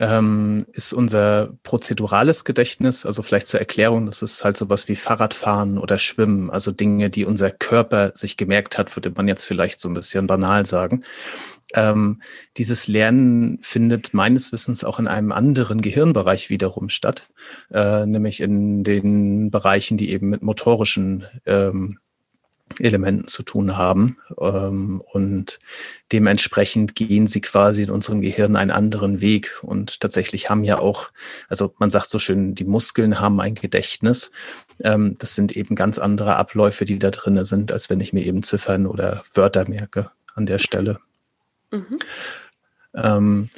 ähm, 0.00 0.64
ist 0.72 0.94
unser 0.94 1.50
prozedurales 1.62 2.46
Gedächtnis, 2.46 3.04
also 3.04 3.22
vielleicht 3.22 3.46
zur 3.46 3.60
Erklärung, 3.60 4.06
das 4.06 4.22
ist 4.22 4.42
halt 4.42 4.56
sowas 4.56 4.88
wie 4.88 4.96
Fahrradfahren 4.96 5.76
oder 5.76 5.98
Schwimmen, 5.98 6.48
also 6.48 6.72
Dinge, 6.72 7.10
die 7.10 7.26
unser 7.26 7.50
Körper 7.50 8.12
sich 8.14 8.38
gemerkt 8.38 8.78
hat, 8.78 8.96
würde 8.96 9.12
man 9.14 9.28
jetzt 9.28 9.44
vielleicht 9.44 9.80
so 9.80 9.88
ein 9.88 9.94
bisschen 9.94 10.26
banal 10.26 10.64
sagen. 10.64 11.00
Ähm, 11.74 12.22
dieses 12.56 12.88
Lernen 12.88 13.58
findet 13.60 14.14
meines 14.14 14.52
Wissens 14.52 14.84
auch 14.84 14.98
in 14.98 15.06
einem 15.08 15.32
anderen 15.32 15.80
Gehirnbereich 15.82 16.50
wiederum 16.50 16.88
statt, 16.88 17.28
äh, 17.70 18.06
nämlich 18.06 18.40
in 18.40 18.84
den 18.84 19.50
Bereichen, 19.50 19.98
die 19.98 20.10
eben 20.10 20.30
mit 20.30 20.42
motorischen 20.42 21.26
ähm, 21.44 21.98
Elementen 22.78 23.26
zu 23.26 23.42
tun 23.42 23.76
haben. 23.76 24.18
Ähm, 24.40 25.02
und 25.12 25.58
dementsprechend 26.12 26.94
gehen 26.94 27.26
sie 27.26 27.40
quasi 27.40 27.82
in 27.82 27.90
unserem 27.90 28.20
Gehirn 28.20 28.56
einen 28.56 28.70
anderen 28.70 29.20
Weg. 29.20 29.58
Und 29.62 30.00
tatsächlich 30.00 30.50
haben 30.50 30.64
ja 30.64 30.78
auch, 30.78 31.10
also 31.48 31.74
man 31.78 31.90
sagt 31.90 32.08
so 32.10 32.18
schön, 32.18 32.54
die 32.54 32.64
Muskeln 32.64 33.20
haben 33.20 33.40
ein 33.40 33.54
Gedächtnis. 33.54 34.30
Ähm, 34.84 35.16
das 35.18 35.34
sind 35.34 35.56
eben 35.56 35.74
ganz 35.74 35.98
andere 35.98 36.36
Abläufe, 36.36 36.84
die 36.84 36.98
da 36.98 37.10
drinne 37.10 37.44
sind, 37.44 37.72
als 37.72 37.90
wenn 37.90 38.00
ich 38.00 38.12
mir 38.12 38.24
eben 38.24 38.42
Ziffern 38.42 38.86
oder 38.86 39.22
Wörter 39.34 39.68
merke 39.68 40.10
an 40.34 40.46
der 40.46 40.58
Stelle. 40.58 40.98
Mhm. 41.70 41.98
Ähm, 42.94 43.50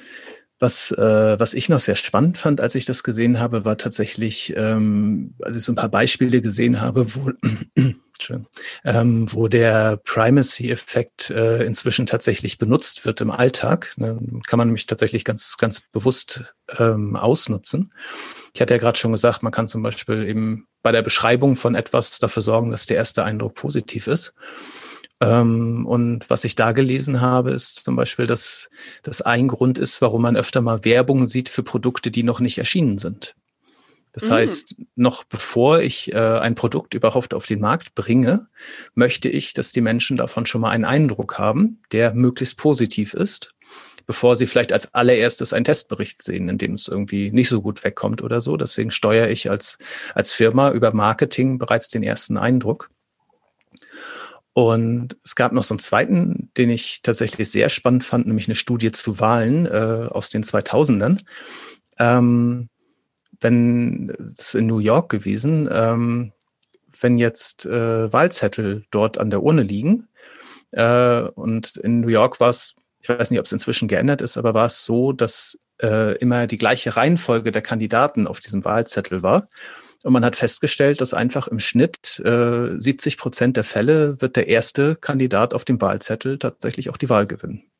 was, 0.61 0.90
äh, 0.93 1.40
was 1.40 1.55
ich 1.55 1.71
noch 1.71 1.81
sehr 1.81 1.97
spannend 1.97 2.37
fand, 2.37 2.61
als 2.61 2.75
ich 2.75 2.85
das 2.85 3.02
gesehen 3.02 3.40
habe, 3.40 3.64
war 3.64 3.79
tatsächlich, 3.79 4.52
ähm, 4.57 5.35
als 5.40 5.57
ich 5.57 5.64
so 5.64 5.73
ein 5.73 5.76
paar 5.76 5.88
Beispiele 5.88 6.43
gesehen 6.43 6.83
habe, 6.83 7.07
wo, 7.14 7.31
ähm, 8.85 9.33
wo 9.33 9.49
der 9.49 9.97
Primacy-Effekt 10.05 11.31
äh, 11.31 11.64
inzwischen 11.64 12.05
tatsächlich 12.05 12.59
benutzt 12.59 13.07
wird 13.07 13.23
im 13.23 13.31
Alltag. 13.31 13.95
Ne, 13.97 14.21
kann 14.47 14.59
man 14.59 14.69
nämlich 14.69 14.85
tatsächlich 14.85 15.25
ganz, 15.25 15.57
ganz 15.57 15.81
bewusst 15.81 16.55
ähm, 16.79 17.17
ausnutzen. 17.17 17.95
Ich 18.52 18.61
hatte 18.61 18.75
ja 18.75 18.79
gerade 18.79 18.99
schon 18.99 19.12
gesagt, 19.12 19.43
man 19.43 19.52
kann 19.52 19.67
zum 19.67 19.83
Beispiel 19.83 20.29
eben 20.29 20.67
bei 20.83 20.93
der 20.93 21.02
Beschreibung 21.02 21.57
von 21.57 21.75
etwas 21.75 22.19
dafür 22.19 22.43
sorgen, 22.43 22.71
dass 22.71 22.85
der 22.85 22.99
erste 22.99 23.25
Eindruck 23.25 23.55
positiv 23.55 24.07
ist. 24.07 24.35
Ähm, 25.21 25.87
und 25.87 26.31
was 26.31 26.45
ich 26.45 26.55
da 26.55 26.73
gelesen 26.73 27.21
habe, 27.21 27.53
ist 27.53 27.85
zum 27.85 27.97
Beispiel, 27.97 28.27
dass 28.27 28.71
das 29.03 29.21
ein 29.21 29.49
Grund 29.49 29.79
ist, 29.79 30.00
warum 30.00 30.23
man 30.23 30.37
öfter 30.37 30.61
mal 30.62 30.85
Werbung 30.85 31.29
sieht 31.29 31.49
für 31.49 31.62
Produkte, 31.62 32.11
die 32.11 32.23
noch 32.23 32.41
nicht 32.41 32.59
erschienen 32.59 32.99
sind. 32.99 33.35
Das 34.12 34.29
mhm. 34.29 34.33
heißt, 34.35 34.75
noch 34.97 35.25
bevor 35.25 35.81
ich 35.81 36.12
äh, 36.12 36.17
ein 36.17 36.55
Produkt 36.55 36.95
überhaupt 36.95 37.35
auf 37.35 37.47
den 37.47 37.61
Markt 37.61 37.95
bringe, 37.95 38.49
möchte 38.95 39.29
ich, 39.29 39.53
dass 39.53 39.73
die 39.73 39.83
Menschen 39.83 40.17
davon 40.17 40.47
schon 40.47 40.62
mal 40.62 40.71
einen 40.71 40.85
Eindruck 40.85 41.39
haben, 41.39 41.83
der 41.93 42.15
möglichst 42.15 42.57
positiv 42.57 43.15
ist, 43.15 43.55
bevor 44.07 44.37
sie 44.37 44.47
vielleicht 44.47 44.73
als 44.73 44.95
allererstes 44.95 45.53
einen 45.53 45.65
Testbericht 45.65 46.23
sehen, 46.23 46.49
in 46.49 46.59
dem 46.59 46.75
es 46.75 46.89
irgendwie 46.89 47.31
nicht 47.31 47.50
so 47.50 47.62
gut 47.62 47.85
wegkommt 47.85 48.23
oder 48.23 48.41
so. 48.41 48.57
Deswegen 48.57 48.91
steuere 48.91 49.29
ich 49.29 49.50
als, 49.50 49.79
als 50.15 50.33
Firma 50.33 50.73
über 50.73 50.93
Marketing 50.93 51.59
bereits 51.59 51.89
den 51.89 52.03
ersten 52.03 52.37
Eindruck. 52.37 52.91
Und 54.69 55.17
es 55.25 55.35
gab 55.35 55.52
noch 55.52 55.64
so 55.64 55.75
einen 55.75 55.81
zweiten, 55.81 56.50
den 56.57 56.71
ich 56.71 57.02
tatsächlich 57.02 57.50
sehr 57.50 57.69
spannend 57.69 58.05
fand, 58.05 58.26
nämlich 58.26 58.49
eine 58.49 58.55
Studie 58.55 58.93
zu 58.93 59.21
Wahlen 59.21 59.67
äh, 59.67 60.09
aus 60.11 60.29
den 60.29 60.45
2000ern. 60.45 61.21
Ähm, 61.99 62.69
wenn 63.40 64.11
es 64.38 64.55
in 64.55 64.67
New 64.67 64.79
York 64.79 65.11
gewesen, 65.11 65.69
ähm, 65.73 66.33
wenn 67.00 67.19
jetzt 67.19 67.67
äh, 67.67 68.12
Wahlzettel 68.12 68.85
dort 68.90 69.19
an 69.19 69.31
der 69.31 69.43
Urne 69.43 69.62
liegen 69.62 70.09
äh, 70.73 71.21
und 71.21 71.76
in 71.79 72.00
New 72.00 72.09
York 72.09 72.40
war 72.40 72.50
es, 72.50 72.75
ich 73.00 73.09
weiß 73.09 73.31
nicht, 73.31 73.40
ob 73.40 73.47
es 73.47 73.52
inzwischen 73.52 73.88
geändert 73.88 74.21
ist, 74.21 74.37
aber 74.37 74.52
war 74.52 74.67
es 74.67 74.85
so, 74.85 75.12
dass 75.12 75.59
äh, 75.83 76.17
immer 76.19 76.47
die 76.47 76.59
gleiche 76.59 76.97
Reihenfolge 76.97 77.50
der 77.50 77.62
Kandidaten 77.62 78.26
auf 78.26 78.40
diesem 78.40 78.64
Wahlzettel 78.64 79.23
war. 79.23 79.49
Und 80.02 80.12
man 80.12 80.25
hat 80.25 80.37
festgestellt, 80.37 81.00
dass 81.00 81.12
einfach 81.12 81.47
im 81.49 81.61
Schnitt 81.61 82.21
äh, 82.25 82.69
70 82.69 83.19
Prozent 83.19 83.57
der 83.57 83.64
Fälle 83.64 84.21
wird 84.21 84.37
der 84.37 84.49
erste 84.49 84.97
Kandidat 84.97 85.52
auf 85.52 85.64
dem 85.64 85.80
Wahlzettel 85.80 86.38
tatsächlich 86.38 86.88
auch 86.88 86.97
die 86.97 87.11
Wahl 87.11 87.26
gewinnen. 87.26 87.71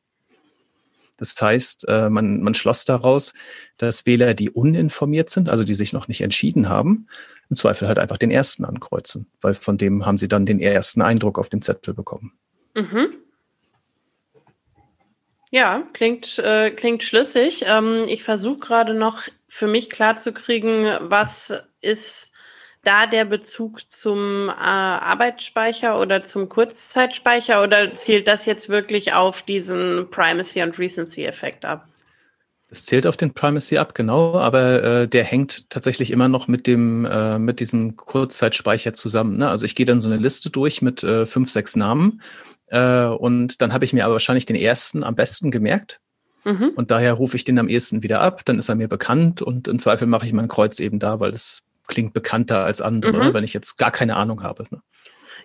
Das 1.17 1.41
heißt, 1.41 1.87
äh, 1.89 2.09
man, 2.09 2.43
man 2.43 2.55
schloss 2.55 2.85
daraus, 2.85 3.33
dass 3.77 4.07
Wähler, 4.07 4.35
die 4.35 4.51
uninformiert 4.51 5.29
sind, 5.31 5.51
also 5.51 5.65
die 5.65 5.75
sich 5.75 5.93
noch 5.93 6.09
nicht 6.09 6.23
entschieden 6.23 6.69
haben, 6.69 7.09
im 7.51 7.57
Zweifel 7.57 7.89
halt 7.89 7.99
einfach 7.99 8.17
den 8.17 8.31
ersten 8.31 8.65
ankreuzen, 8.65 9.27
weil 9.41 9.55
von 9.55 9.77
dem 9.77 10.07
haben 10.07 10.19
sie 10.19 10.29
dann 10.29 10.47
den 10.47 10.61
ersten 10.61 11.03
Eindruck 11.03 11.39
auf 11.39 11.49
dem 11.49 11.61
Zettel 11.61 11.95
bekommen. 11.95 12.33
Mhm. 12.75 13.15
Ja, 15.51 15.83
klingt, 15.93 16.39
äh, 16.39 16.71
klingt 16.71 17.03
schlüssig. 17.03 17.65
Ähm, 17.67 18.05
ich 18.07 18.23
versuche 18.23 18.61
gerade 18.61 18.95
noch 18.95 19.25
für 19.49 19.67
mich 19.67 19.91
klarzukriegen, 19.91 20.87
was 21.01 21.53
ist 21.81 22.33
da 22.83 23.07
der 23.07 23.25
Bezug 23.25 23.91
zum 23.91 24.49
äh, 24.49 24.53
Arbeitsspeicher 24.53 26.01
oder 26.01 26.23
zum 26.23 26.49
Kurzzeitspeicher 26.49 27.63
oder 27.63 27.95
zielt 27.95 28.27
das 28.27 28.47
jetzt 28.47 28.69
wirklich 28.69 29.13
auf 29.13 29.43
diesen 29.43 30.09
Primacy- 30.11 30.63
und 30.63 30.79
Recency-Effekt 30.79 31.65
ab? 31.65 31.87
Es 32.73 32.87
zählt 32.87 33.07
auf 33.07 33.17
den 33.17 33.35
Primacy 33.35 33.79
ab, 33.79 33.95
genau, 33.95 34.39
aber 34.39 34.83
äh, 34.83 35.09
der 35.09 35.25
hängt 35.25 35.69
tatsächlich 35.71 36.13
immer 36.13 36.29
noch 36.29 36.47
mit 36.47 36.69
dem 36.69 37.05
äh, 37.05 37.39
mit 37.39 37.59
diesem 37.59 37.97
Kurzzeitspeicher 37.97 38.93
zusammen. 38.93 39.39
Ne? 39.39 39.49
Also 39.49 39.67
ich 39.67 39.75
gehe 39.75 39.87
dann 39.87 40.01
so 40.01 40.09
eine 40.09 40.19
Liste 40.19 40.51
durch 40.51 40.81
mit 40.81 41.03
äh, 41.03 41.27
fünf, 41.27 41.51
sechs 41.51 41.75
Namen 41.75 42.23
äh, 42.69 43.07
und 43.07 43.61
dann 43.61 43.73
habe 43.73 43.85
ich 43.85 43.93
mir 43.93 44.05
aber 44.05 44.15
wahrscheinlich 44.15 44.47
den 44.47 44.57
ersten 44.57 45.03
am 45.03 45.17
besten 45.17 45.51
gemerkt. 45.51 46.01
Mhm. 46.45 46.71
Und 46.77 46.91
daher 46.91 47.13
rufe 47.13 47.37
ich 47.37 47.45
den 47.45 47.59
am 47.59 47.69
ehesten 47.69 48.03
wieder 48.03 48.21
ab, 48.21 48.45
dann 48.45 48.59
ist 48.59 48.69
er 48.69 48.77
mir 48.77 48.89
bekannt 48.89 49.43
und 49.43 49.69
im 49.69 49.79
Zweifel 49.79 50.07
mache 50.07 50.25
ich 50.25 50.33
mein 50.33 50.49
Kreuz 50.49 50.81
eben 50.81 50.99
da, 50.99 51.21
weil 51.21 51.35
es 51.35 51.63
klingt 51.91 52.15
bekannter 52.15 52.65
als 52.65 52.81
andere, 52.81 53.25
mhm. 53.25 53.35
wenn 53.35 53.45
ich 53.45 53.53
jetzt 53.53 53.77
gar 53.77 53.91
keine 53.91 54.17
Ahnung 54.17 54.43
habe. 54.43 54.65
Ne? 54.71 54.81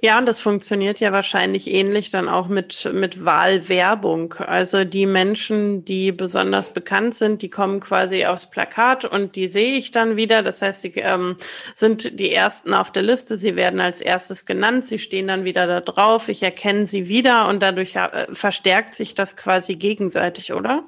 Ja, 0.01 0.17
und 0.19 0.25
das 0.25 0.39
funktioniert 0.39 0.99
ja 0.99 1.11
wahrscheinlich 1.11 1.71
ähnlich 1.71 2.11
dann 2.11 2.27
auch 2.27 2.47
mit, 2.47 2.89
mit 2.93 3.23
Wahlwerbung. 3.23 4.33
Also 4.33 4.83
die 4.83 5.05
Menschen, 5.05 5.85
die 5.85 6.11
besonders 6.11 6.73
bekannt 6.73 7.15
sind, 7.15 7.41
die 7.41 7.49
kommen 7.49 7.79
quasi 7.79 8.25
aufs 8.25 8.49
Plakat 8.49 9.05
und 9.05 9.35
die 9.35 9.47
sehe 9.47 9.77
ich 9.77 9.91
dann 9.91 10.15
wieder. 10.15 10.43
Das 10.43 10.61
heißt, 10.61 10.81
sie 10.81 10.93
ähm, 10.97 11.37
sind 11.73 12.19
die 12.19 12.31
Ersten 12.31 12.73
auf 12.73 12.91
der 12.91 13.03
Liste. 13.03 13.37
Sie 13.37 13.55
werden 13.55 13.79
als 13.79 14.01
erstes 14.01 14.45
genannt. 14.45 14.85
Sie 14.85 14.99
stehen 14.99 15.27
dann 15.27 15.43
wieder 15.43 15.65
da 15.65 15.81
drauf. 15.81 16.29
Ich 16.29 16.43
erkenne 16.43 16.85
sie 16.85 17.07
wieder 17.07 17.47
und 17.47 17.61
dadurch 17.61 17.95
äh, 17.95 18.27
verstärkt 18.31 18.95
sich 18.95 19.15
das 19.15 19.37
quasi 19.37 19.75
gegenseitig, 19.75 20.53
oder? 20.53 20.83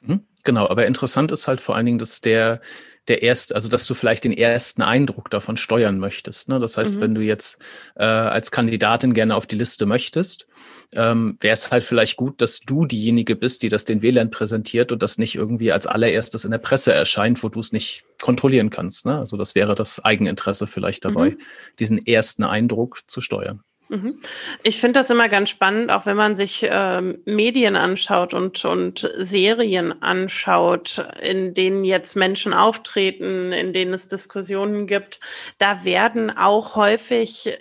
Mhm, 0.00 0.24
genau, 0.44 0.68
aber 0.68 0.86
interessant 0.86 1.30
ist 1.30 1.46
halt 1.46 1.60
vor 1.60 1.76
allen 1.76 1.86
Dingen, 1.86 1.98
dass 1.98 2.20
der 2.20 2.60
der 3.08 3.22
erste, 3.22 3.54
also 3.54 3.68
dass 3.68 3.86
du 3.86 3.94
vielleicht 3.94 4.24
den 4.24 4.32
ersten 4.32 4.82
Eindruck 4.82 5.30
davon 5.30 5.56
steuern 5.56 5.98
möchtest. 5.98 6.48
Ne? 6.48 6.58
Das 6.60 6.76
heißt, 6.76 6.96
mhm. 6.96 7.00
wenn 7.00 7.14
du 7.14 7.20
jetzt 7.22 7.58
äh, 7.96 8.04
als 8.04 8.50
Kandidatin 8.50 9.14
gerne 9.14 9.34
auf 9.34 9.46
die 9.46 9.56
Liste 9.56 9.86
möchtest, 9.86 10.46
ähm, 10.94 11.36
wäre 11.40 11.54
es 11.54 11.70
halt 11.70 11.84
vielleicht 11.84 12.16
gut, 12.16 12.40
dass 12.40 12.60
du 12.60 12.84
diejenige 12.84 13.36
bist, 13.36 13.62
die 13.62 13.68
das 13.68 13.84
den 13.84 14.02
Wählern 14.02 14.30
präsentiert 14.30 14.92
und 14.92 15.02
das 15.02 15.18
nicht 15.18 15.34
irgendwie 15.34 15.72
als 15.72 15.86
allererstes 15.86 16.44
in 16.44 16.50
der 16.50 16.58
Presse 16.58 16.92
erscheint, 16.92 17.42
wo 17.42 17.48
du 17.48 17.60
es 17.60 17.72
nicht 17.72 18.04
kontrollieren 18.20 18.70
kannst. 18.70 19.06
Ne? 19.06 19.18
Also 19.18 19.36
das 19.36 19.54
wäre 19.54 19.74
das 19.74 20.04
Eigeninteresse 20.04 20.66
vielleicht 20.66 21.04
dabei, 21.04 21.30
mhm. 21.30 21.38
diesen 21.78 21.98
ersten 21.98 22.44
Eindruck 22.44 23.08
zu 23.08 23.20
steuern. 23.20 23.62
Mhm. 23.90 24.22
Ich 24.62 24.80
finde 24.80 25.00
das 25.00 25.10
immer 25.10 25.28
ganz 25.28 25.50
spannend, 25.50 25.90
auch 25.90 26.06
wenn 26.06 26.16
man 26.16 26.36
sich 26.36 26.64
ähm, 26.70 27.18
Medien 27.24 27.74
anschaut 27.74 28.34
und, 28.34 28.64
und 28.64 29.10
Serien 29.16 30.00
anschaut, 30.00 31.04
in 31.20 31.54
denen 31.54 31.82
jetzt 31.84 32.14
Menschen 32.14 32.54
auftreten, 32.54 33.52
in 33.52 33.72
denen 33.72 33.92
es 33.92 34.06
Diskussionen 34.06 34.86
gibt. 34.86 35.18
Da 35.58 35.84
werden 35.84 36.30
auch 36.30 36.76
häufig 36.76 37.58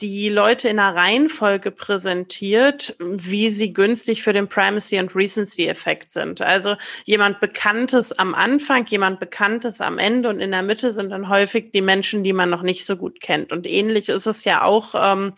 die 0.00 0.28
Leute 0.28 0.68
in 0.68 0.78
einer 0.78 0.94
Reihenfolge 0.94 1.72
präsentiert, 1.72 2.94
wie 3.00 3.50
sie 3.50 3.72
günstig 3.72 4.22
für 4.22 4.32
den 4.32 4.48
Primacy 4.48 4.98
und 5.00 5.14
Recency 5.16 5.66
Effekt 5.66 6.12
sind. 6.12 6.40
Also 6.40 6.76
jemand 7.04 7.40
Bekanntes 7.40 8.16
am 8.16 8.32
Anfang, 8.34 8.86
jemand 8.86 9.18
Bekanntes 9.18 9.80
am 9.80 9.98
Ende 9.98 10.28
und 10.28 10.38
in 10.38 10.52
der 10.52 10.62
Mitte 10.62 10.92
sind 10.92 11.10
dann 11.10 11.28
häufig 11.28 11.72
die 11.72 11.82
Menschen, 11.82 12.22
die 12.22 12.32
man 12.32 12.48
noch 12.48 12.62
nicht 12.62 12.86
so 12.86 12.96
gut 12.96 13.20
kennt. 13.20 13.50
Und 13.50 13.66
ähnlich 13.66 14.08
ist 14.08 14.26
es 14.26 14.44
ja 14.44 14.62
auch 14.62 14.94
ähm, 14.94 15.32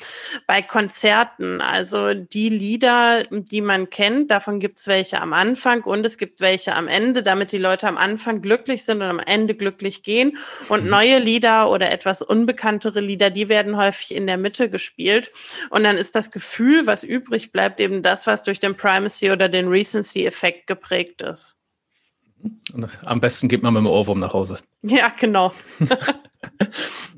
bei 0.47 0.61
Konzerten. 0.61 1.63
Also 1.63 2.13
die 2.13 2.51
Lieder, 2.51 3.25
die 3.31 3.63
man 3.63 3.89
kennt, 3.89 4.31
davon 4.31 4.61
gibt 4.61 4.79
es 4.79 4.87
welche 4.87 5.23
am 5.23 5.33
Anfang 5.33 5.85
und 5.85 6.05
es 6.05 6.19
gibt 6.19 6.41
welche 6.41 6.75
am 6.75 6.87
Ende, 6.87 7.23
damit 7.23 7.53
die 7.53 7.59
Leute 7.59 7.89
am 7.89 7.97
Anfang 7.97 8.43
glücklich 8.43 8.85
sind 8.85 8.99
und 8.99 9.09
am 9.09 9.21
Ende 9.21 9.55
glücklich 9.55 10.03
gehen. 10.03 10.37
Und 10.69 10.85
mhm. 10.85 10.91
neue 10.91 11.19
Lieder 11.19 11.71
oder 11.71 11.91
etwas 11.91 12.21
unbekanntere 12.21 13.01
Lieder, 13.01 13.31
die 13.31 13.49
werden 13.49 13.79
häufig 13.79 14.15
in 14.15 14.27
der 14.27 14.37
Mitte 14.37 14.50
Mitte 14.51 14.69
gespielt. 14.69 15.31
Und 15.71 15.85
dann 15.85 15.97
ist 15.97 16.17
das 16.17 16.31
Gefühl, 16.31 16.87
was 16.87 17.05
übrig 17.05 17.53
bleibt, 17.53 17.81
eben 17.81 18.03
das, 18.03 18.27
was 18.27 18.43
durch 18.43 18.59
den 18.59 18.77
Primacy 18.77 19.31
oder 19.31 19.49
den 19.49 19.69
Recency-Effekt 19.69 20.67
geprägt 20.67 21.23
ist. 21.23 21.57
Am 23.05 23.21
besten 23.21 23.49
geht 23.49 23.63
man 23.63 23.75
mit 23.75 23.83
dem 23.83 23.87
Ohrwurm 23.87 24.19
nach 24.19 24.33
Hause. 24.33 24.59
Ja, 24.83 25.13
genau. 25.17 25.53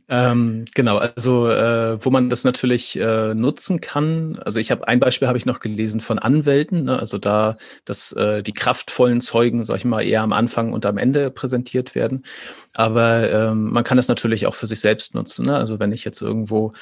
ähm, 0.08 0.64
genau, 0.74 0.98
also 0.98 1.48
äh, 1.48 2.04
wo 2.04 2.10
man 2.10 2.28
das 2.28 2.44
natürlich 2.44 2.98
äh, 2.98 3.34
nutzen 3.34 3.80
kann. 3.80 4.38
Also 4.44 4.60
ich 4.60 4.70
habe 4.70 4.86
ein 4.88 5.00
Beispiel 5.00 5.28
habe 5.28 5.38
ich 5.38 5.46
noch 5.46 5.60
gelesen 5.60 6.00
von 6.00 6.18
Anwälten. 6.18 6.84
Ne? 6.84 6.98
Also 6.98 7.18
da, 7.18 7.56
dass 7.84 8.12
äh, 8.12 8.42
die 8.42 8.52
kraftvollen 8.52 9.20
Zeugen, 9.20 9.64
sag 9.64 9.76
ich 9.76 9.84
mal, 9.84 10.02
eher 10.02 10.22
am 10.22 10.32
Anfang 10.32 10.72
und 10.72 10.86
am 10.86 10.98
Ende 10.98 11.30
präsentiert 11.30 11.94
werden. 11.94 12.24
Aber 12.74 13.30
ähm, 13.30 13.70
man 13.70 13.84
kann 13.84 13.96
das 13.96 14.08
natürlich 14.08 14.46
auch 14.46 14.54
für 14.54 14.66
sich 14.66 14.80
selbst 14.80 15.14
nutzen. 15.14 15.46
Ne? 15.46 15.56
Also 15.56 15.78
wenn 15.78 15.92
ich 15.92 16.04
jetzt 16.04 16.20
irgendwo 16.20 16.72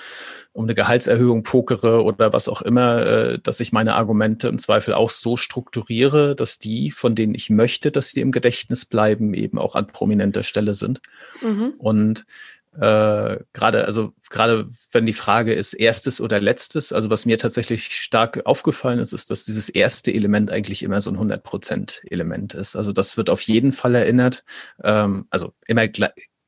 um 0.53 0.65
eine 0.65 0.75
Gehaltserhöhung 0.75 1.45
pokere 1.45 2.03
oder 2.03 2.33
was 2.33 2.49
auch 2.49 2.63
immer, 2.63 3.07
äh, 3.07 3.39
dass 3.39 3.61
ich 3.61 3.73
meine 3.73 3.95
Argumente 3.95 4.49
im 4.49 4.59
Zweifel 4.59 4.95
auch 4.95 5.11
so 5.11 5.37
strukturiere, 5.37 6.35
dass 6.35 6.59
die, 6.59 6.91
von 6.91 7.15
denen 7.15 7.35
ich 7.35 7.51
möchte, 7.51 7.93
dass 7.93 8.09
sie 8.09 8.21
im 8.21 8.33
Gedächtnis 8.33 8.85
bleiben, 8.85 9.33
eben 9.35 9.59
auch 9.59 9.77
an 9.77 9.87
prominenter 9.87 10.43
Stelle 10.43 10.75
sind. 10.75 11.01
Mhm. 11.43 11.75
Und 11.79 12.27
äh, 12.77 13.39
gerade, 13.53 13.85
also 13.87 14.13
gerade 14.29 14.71
wenn 14.93 15.07
die 15.07 15.13
Frage 15.13 15.53
ist, 15.53 15.75
erstes 15.75 16.21
oder 16.21 16.41
letztes, 16.41 16.93
also 16.93 17.11
was 17.11 17.27
mir 17.27 17.39
tatsächlich 17.39 17.97
stark 17.97 18.47
aufgefallen 18.47 19.01
ist, 19.01 19.13
ist, 19.13 19.31
dass 19.31 19.45
dieses 19.45 19.69
erste 19.69 20.13
Element 20.13 20.51
eigentlich 20.51 20.83
immer 20.83 21.01
so 21.01 21.11
ein 21.11 21.17
100%-Element 21.17 22.55
ist. 22.55 22.77
Also 22.77 22.93
das 22.93 23.17
wird 23.17 23.29
auf 23.29 23.41
jeden 23.43 23.73
Fall 23.73 23.95
erinnert. 23.95 24.45
Ähm, 24.83 25.27
also 25.31 25.53
immer 25.67 25.89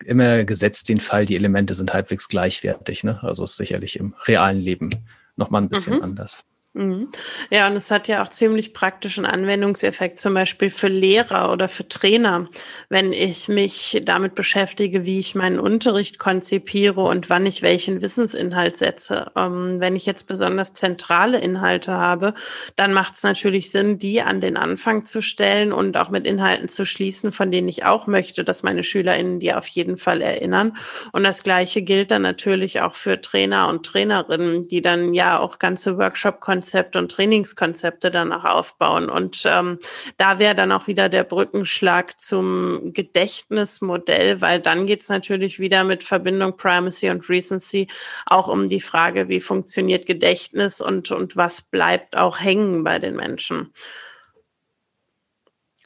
immer 0.05 0.45
gesetzt 0.45 0.89
den 0.89 1.01
Fall, 1.01 1.27
die 1.27 1.37
Elemente 1.37 1.75
sind 1.75 1.93
halbwegs 1.93 2.29
gleichwertig. 2.29 3.05
Ne? 3.05 3.23
Also 3.23 3.45
ist 3.45 3.57
sicherlich 3.57 3.99
im 3.99 4.15
realen 4.27 4.61
Leben 4.61 4.91
nochmal 5.37 5.63
ein 5.63 5.69
bisschen 5.69 5.97
mhm. 5.97 6.03
anders. 6.03 6.45
Mhm. 6.75 7.11
Ja, 7.51 7.67
und 7.67 7.75
es 7.77 7.91
hat 7.91 8.09
ja 8.09 8.23
auch 8.23 8.29
ziemlich 8.29 8.73
praktischen 8.73 9.27
Anwendungseffekt, 9.27 10.19
zum 10.19 10.33
Beispiel 10.33 10.71
für 10.71 10.89
Lehrer 10.89 11.53
oder 11.53 11.69
für 11.69 11.87
Trainer, 11.87 12.49
wenn 12.89 13.13
ich 13.13 13.47
mich 13.49 14.01
damit 14.07 14.35
beschäftige, 14.35 15.05
wie 15.05 15.19
ich 15.21 15.35
meinen 15.35 15.59
Unterricht 15.61 16.19
konzipiere 16.19 17.03
und 17.03 17.29
wann 17.29 17.45
ich 17.45 17.61
welchen 17.61 18.01
Wissensinhalt 18.01 18.79
setze. 18.79 19.31
Ähm, 19.37 19.81
wenn 19.81 19.97
ich 19.97 20.07
jetzt 20.07 20.27
besonders 20.27 20.73
zentrale 20.73 21.39
Inhalte 21.41 21.93
habe, 21.93 22.33
dann 22.77 22.95
macht 22.95 23.17
es 23.17 23.23
natürlich 23.23 23.71
Sinn, 23.71 23.99
die 23.99 24.23
an 24.23 24.41
den 24.41 24.57
Anfang 24.57 25.05
zu 25.05 25.21
stellen 25.21 25.75
und 25.75 25.99
auch 25.99 26.09
mit 26.09 26.25
Inhalten 26.27 26.71
zu 26.71 26.87
schließen, 26.87 27.33
von 27.33 27.51
denen 27.51 27.69
ich 27.69 27.85
auch 27.85 28.07
möchte, 28.07 28.45
dass 28.45 28.63
meine 28.63 28.83
SchülerInnen 28.83 29.41
die 29.41 29.53
auf 29.53 29.67
jeden 29.67 29.99
Fall 29.99 30.23
erinnern. 30.23 30.75
Und 31.13 31.25
das 31.25 31.43
Gleiche 31.43 31.83
gilt 31.83 32.11
dann 32.11 32.23
natürlich 32.23 32.81
auch 32.81 32.95
für 32.95 33.21
Trainer 33.21 33.69
und 33.69 33.85
Trainerinnen, 33.85 34.63
die 34.63 34.81
dann 34.81 35.13
ja 35.13 35.39
auch 35.39 35.59
ganze 35.59 35.99
Workshop-Konzepte 35.99 36.62
Konzepte 36.63 37.01
und 37.01 37.11
Trainingskonzepte 37.11 38.13
danach 38.13 38.45
aufbauen. 38.45 39.11
Und 39.11 39.43
ähm, 39.47 39.81
da 40.17 40.39
wäre 40.39 40.55
dann 40.55 40.71
auch 40.71 40.87
wieder 40.87 41.09
der 41.09 41.25
Brückenschlag 41.25 42.21
zum 42.21 42.93
Gedächtnismodell, 42.93 44.41
weil 44.41 44.61
dann 44.61 44.87
geht 44.87 45.03
es 45.03 45.09
natürlich 45.09 45.59
wieder 45.59 45.83
mit 45.83 46.05
Verbindung 46.05 46.57
Primacy 46.57 47.11
und 47.11 47.29
Recency 47.29 47.89
auch 48.27 48.47
um 48.47 48.69
die 48.69 48.81
Frage, 48.81 49.29
wie 49.29 49.41
funktioniert 49.41 50.07
Gedächtnis 50.07 50.81
und, 50.81 51.11
und 51.11 51.35
was 51.35 51.63
bleibt 51.63 52.17
auch 52.17 52.39
hängen 52.39 52.85
bei 52.85 53.01
den 53.01 53.17
Menschen. 53.17 53.73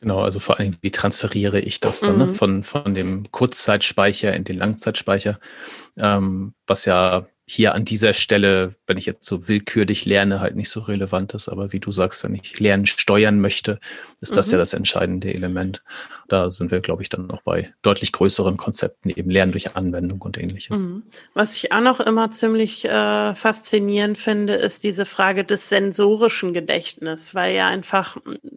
Genau, 0.01 0.21
also 0.21 0.41
vor 0.41 0.59
allem, 0.59 0.77
wie 0.83 0.91
transferiere 0.91 1.59
ich 1.59 1.81
das 1.81 2.01
dann 2.01 2.19
ne? 2.19 2.25
mhm. 2.25 2.31
ne? 2.33 2.37
von, 2.37 2.63
von 2.65 2.95
dem 2.95 3.33
Kurzzeitspeicher 3.33 4.35
in 4.35 4.45
den 4.45 4.59
Langzeitspeicher, 4.59 5.41
ähm, 5.99 6.53
was 6.67 6.85
ja 6.85 7.27
hier 7.49 7.75
an 7.77 7.85
dieser 7.85 8.13
Stelle, 8.13 8.75
wenn 8.89 8.99
ich 8.99 9.07
jetzt 9.07 9.25
so 9.25 9.47
willkürlich 9.47 10.05
lerne, 10.05 10.41
halt 10.41 10.57
nicht 10.57 10.69
so 10.69 10.81
relevant 10.81 11.33
ist. 11.33 11.49
Aber 11.49 11.73
wie 11.73 11.79
du 11.79 11.93
sagst, 11.93 12.25
wenn 12.25 12.35
ich 12.35 12.59
Lernen 12.59 12.87
steuern 12.87 13.41
möchte, 13.41 13.79
ist 14.21 14.37
das 14.37 14.49
mhm. 14.49 14.53
ja 14.53 14.59
das 14.59 14.73
entscheidende 14.73 15.33
Element. 15.33 15.85
Da 16.29 16.51
sind 16.51 16.73
wir, 16.73 16.81
glaube 16.81 17.03
ich, 17.03 17.09
dann 17.09 17.29
noch 17.29 17.43
bei 17.43 17.73
deutlich 17.83 18.11
größeren 18.11 18.57
Konzepten, 18.57 19.11
eben 19.11 19.31
Lernen 19.31 19.53
durch 19.53 19.77
Anwendung 19.77 20.21
und 20.23 20.39
ähnliches. 20.39 20.81
Mhm. 20.81 21.05
Was 21.35 21.55
ich 21.55 21.71
auch 21.71 21.81
noch 21.81 22.01
immer 22.01 22.33
ziemlich 22.33 22.85
äh, 22.85 23.35
faszinierend 23.37 24.19
finde, 24.19 24.55
ist 24.55 24.83
diese 24.83 25.05
Frage 25.05 25.45
des 25.45 25.69
sensorischen 25.69 26.53
Gedächtnisses, 26.53 27.37
weil 27.37 27.55
ja 27.55 27.69
einfach 27.69 28.17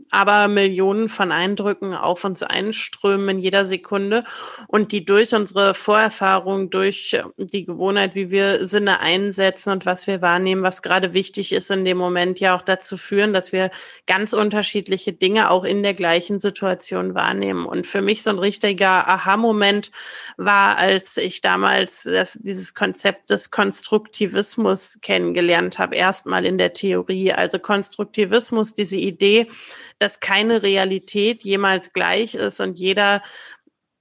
aber 0.09 0.47
Millionen 0.47 1.09
von 1.09 1.31
Eindrücken 1.31 1.93
auf 1.93 2.23
uns 2.25 2.41
einströmen 2.41 3.29
in 3.29 3.39
jeder 3.39 3.67
Sekunde 3.67 4.23
und 4.67 4.91
die 4.91 5.05
durch 5.05 5.35
unsere 5.35 5.75
Vorerfahrung, 5.75 6.71
durch 6.71 7.21
die 7.37 7.65
Gewohnheit, 7.65 8.15
wie 8.15 8.31
wir 8.31 8.65
Sinne 8.79 9.01
einsetzen 9.01 9.73
und 9.73 9.85
was 9.85 10.07
wir 10.07 10.21
wahrnehmen, 10.21 10.63
was 10.63 10.81
gerade 10.81 11.13
wichtig 11.13 11.51
ist 11.51 11.69
in 11.69 11.83
dem 11.83 11.97
Moment, 11.97 12.39
ja 12.39 12.55
auch 12.55 12.61
dazu 12.61 12.95
führen, 12.95 13.33
dass 13.33 13.51
wir 13.51 13.71
ganz 14.07 14.31
unterschiedliche 14.31 15.11
Dinge 15.11 15.51
auch 15.51 15.65
in 15.65 15.83
der 15.83 15.93
gleichen 15.93 16.39
Situation 16.39 17.13
wahrnehmen. 17.13 17.65
Und 17.65 17.85
für 17.85 18.01
mich 18.01 18.23
so 18.23 18.29
ein 18.29 18.39
richtiger 18.39 19.05
Aha-Moment 19.09 19.91
war, 20.37 20.77
als 20.77 21.17
ich 21.17 21.41
damals 21.41 22.03
das, 22.03 22.39
dieses 22.41 22.73
Konzept 22.73 23.31
des 23.31 23.51
Konstruktivismus 23.51 24.99
kennengelernt 25.01 25.77
habe, 25.77 25.97
erstmal 25.97 26.45
in 26.45 26.57
der 26.57 26.71
Theorie. 26.71 27.33
Also 27.33 27.59
Konstruktivismus, 27.59 28.75
diese 28.75 28.95
Idee, 28.95 29.49
dass 29.97 30.21
keine 30.21 30.63
Realität 30.63 31.43
jemals 31.43 31.91
gleich 31.91 32.33
ist 32.33 32.61
und 32.61 32.79
jeder 32.79 33.21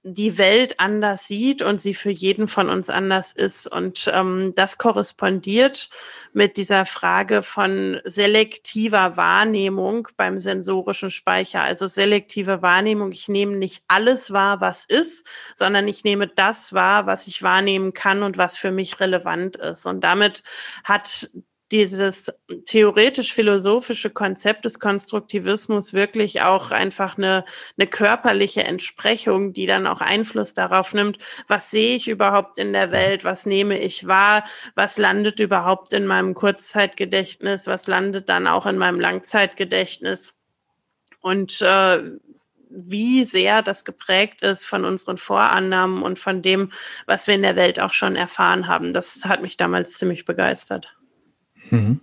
die 0.03 0.37
Welt 0.37 0.79
anders 0.79 1.27
sieht 1.27 1.61
und 1.61 1.81
sie 1.81 1.93
für 1.93 2.09
jeden 2.09 2.47
von 2.47 2.69
uns 2.69 2.89
anders 2.89 3.31
ist. 3.31 3.69
Und 3.69 4.09
ähm, 4.13 4.53
das 4.55 4.77
korrespondiert 4.77 5.89
mit 6.31 6.55
dieser 6.55 6.85
Frage 6.85 7.43
von 7.43 7.99
selektiver 8.05 9.17
Wahrnehmung 9.17 10.07
beim 10.15 10.39
sensorischen 10.39 11.11
Speicher. 11.11 11.61
Also 11.61 11.87
selektive 11.87 12.61
Wahrnehmung, 12.61 13.11
ich 13.11 13.27
nehme 13.27 13.57
nicht 13.57 13.83
alles 13.89 14.31
wahr, 14.31 14.61
was 14.61 14.85
ist, 14.85 15.27
sondern 15.53 15.87
ich 15.87 16.05
nehme 16.05 16.27
das 16.27 16.71
wahr, 16.71 17.05
was 17.05 17.27
ich 17.27 17.43
wahrnehmen 17.43 17.93
kann 17.93 18.23
und 18.23 18.37
was 18.37 18.57
für 18.57 18.71
mich 18.71 19.01
relevant 19.01 19.57
ist. 19.57 19.85
Und 19.85 20.03
damit 20.05 20.43
hat 20.85 21.29
dieses 21.71 22.31
theoretisch-philosophische 22.65 24.09
Konzept 24.09 24.65
des 24.65 24.79
Konstruktivismus 24.79 25.93
wirklich 25.93 26.41
auch 26.41 26.71
einfach 26.71 27.17
eine, 27.17 27.45
eine 27.77 27.87
körperliche 27.87 28.63
Entsprechung, 28.63 29.53
die 29.53 29.67
dann 29.67 29.85
auch 29.85 30.01
Einfluss 30.01 30.53
darauf 30.53 30.93
nimmt, 30.93 31.19
was 31.47 31.69
sehe 31.69 31.95
ich 31.95 32.07
überhaupt 32.07 32.57
in 32.57 32.73
der 32.73 32.91
Welt, 32.91 33.23
was 33.23 33.45
nehme 33.45 33.79
ich 33.79 34.07
wahr, 34.07 34.43
was 34.75 34.97
landet 34.97 35.39
überhaupt 35.39 35.93
in 35.93 36.07
meinem 36.07 36.33
Kurzzeitgedächtnis, 36.33 37.67
was 37.67 37.87
landet 37.87 38.29
dann 38.29 38.47
auch 38.47 38.65
in 38.65 38.77
meinem 38.77 38.99
Langzeitgedächtnis. 38.99 40.35
Und 41.21 41.61
äh, 41.61 42.01
wie 42.69 43.23
sehr 43.23 43.61
das 43.61 43.83
geprägt 43.83 44.41
ist 44.41 44.65
von 44.65 44.85
unseren 44.85 45.17
Vorannahmen 45.17 46.03
und 46.03 46.19
von 46.19 46.41
dem, 46.41 46.71
was 47.07 47.27
wir 47.27 47.35
in 47.35 47.41
der 47.41 47.55
Welt 47.55 47.79
auch 47.79 47.93
schon 47.93 48.15
erfahren 48.15 48.67
haben. 48.67 48.93
Das 48.93 49.25
hat 49.25 49.41
mich 49.41 49.57
damals 49.57 49.93
ziemlich 49.93 50.25
begeistert. 50.25 50.95
Mhm. 51.71 51.99